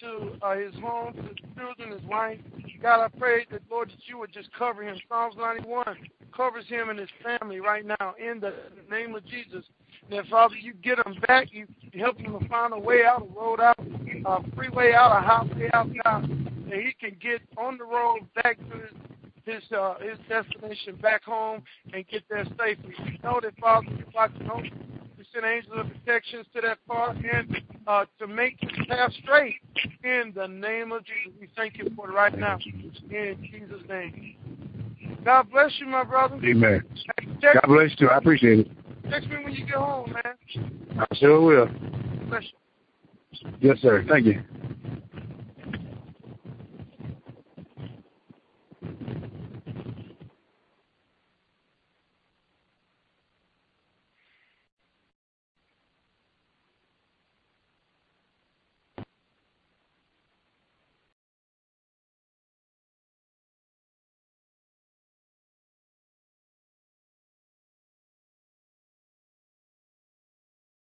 to 0.00 0.32
uh, 0.42 0.56
his 0.56 0.74
home, 0.76 1.14
to 1.14 1.22
his 1.22 1.36
children, 1.56 1.90
his 1.90 2.02
wife. 2.02 2.38
God, 2.82 3.04
I 3.04 3.08
pray 3.18 3.46
that, 3.50 3.62
Lord, 3.70 3.90
that 3.90 3.98
you 4.06 4.18
would 4.18 4.32
just 4.32 4.50
cover 4.52 4.82
him. 4.82 4.96
Psalms 5.08 5.34
91 5.38 5.96
covers 6.36 6.66
him 6.68 6.90
and 6.90 6.98
his 6.98 7.08
family 7.22 7.60
right 7.60 7.84
now 7.86 8.14
in 8.18 8.40
the 8.40 8.52
name 8.90 9.14
of 9.14 9.24
Jesus. 9.26 9.64
And 10.08 10.18
that, 10.18 10.26
Father, 10.26 10.56
you 10.56 10.74
get 10.74 10.98
him 10.98 11.16
back. 11.26 11.48
You, 11.52 11.66
you 11.80 12.00
help 12.00 12.18
him 12.18 12.38
to 12.38 12.48
find 12.48 12.74
a 12.74 12.78
way 12.78 13.04
out, 13.04 13.22
a 13.22 13.38
road 13.38 13.60
out, 13.60 13.78
a 13.78 14.50
freeway 14.54 14.92
out, 14.92 15.16
a 15.16 15.20
highway 15.20 15.70
out, 15.72 15.88
God, 16.04 16.28
that 16.68 16.78
he 16.78 16.94
can 17.00 17.16
get 17.20 17.40
on 17.56 17.78
the 17.78 17.84
road 17.84 18.20
back 18.34 18.58
to 18.58 18.78
his 18.78 18.92
his 19.46 19.62
uh, 19.70 19.94
his 20.00 20.18
destination 20.28 20.96
back 20.96 21.22
home 21.22 21.62
and 21.94 22.06
get 22.08 22.24
there 22.28 22.44
safely. 22.58 22.94
We 23.04 23.20
know 23.22 23.38
that 23.40 23.56
Father, 23.60 23.86
you're 23.96 24.06
watching 24.12 24.50
over 24.50 24.66
send 25.36 25.46
angels 25.46 25.74
of 25.76 25.86
protection 25.88 26.44
to 26.54 26.60
that 26.62 26.78
car 26.88 27.10
and 27.32 27.62
uh, 27.86 28.04
to 28.18 28.26
make 28.26 28.56
his 28.60 28.86
path 28.88 29.12
straight 29.22 29.56
in 30.04 30.32
the 30.34 30.46
name 30.46 30.92
of 30.92 31.04
Jesus. 31.04 31.32
We 31.40 31.48
thank 31.56 31.76
you 31.78 31.90
for 31.96 32.10
it 32.10 32.12
right 32.12 32.36
now 32.36 32.58
in 33.10 33.38
Jesus' 33.50 33.82
name. 33.88 34.36
God 35.24 35.50
bless 35.50 35.72
you, 35.78 35.86
my 35.86 36.04
brother. 36.04 36.36
Amen. 36.44 36.82
God 37.42 37.64
bless 37.66 37.90
you. 37.98 38.08
I 38.08 38.18
appreciate 38.18 38.60
it. 38.60 38.70
Text 39.10 39.28
me 39.28 39.36
when 39.44 39.52
you 39.54 39.66
get 39.66 39.76
home, 39.76 40.12
man. 40.12 41.06
I 41.10 41.16
sure 41.16 41.40
will. 41.40 41.68
Bless 42.28 42.42
you. 42.42 43.50
Yes, 43.60 43.78
sir. 43.80 44.04
Thank 44.08 44.26
you. 44.26 44.42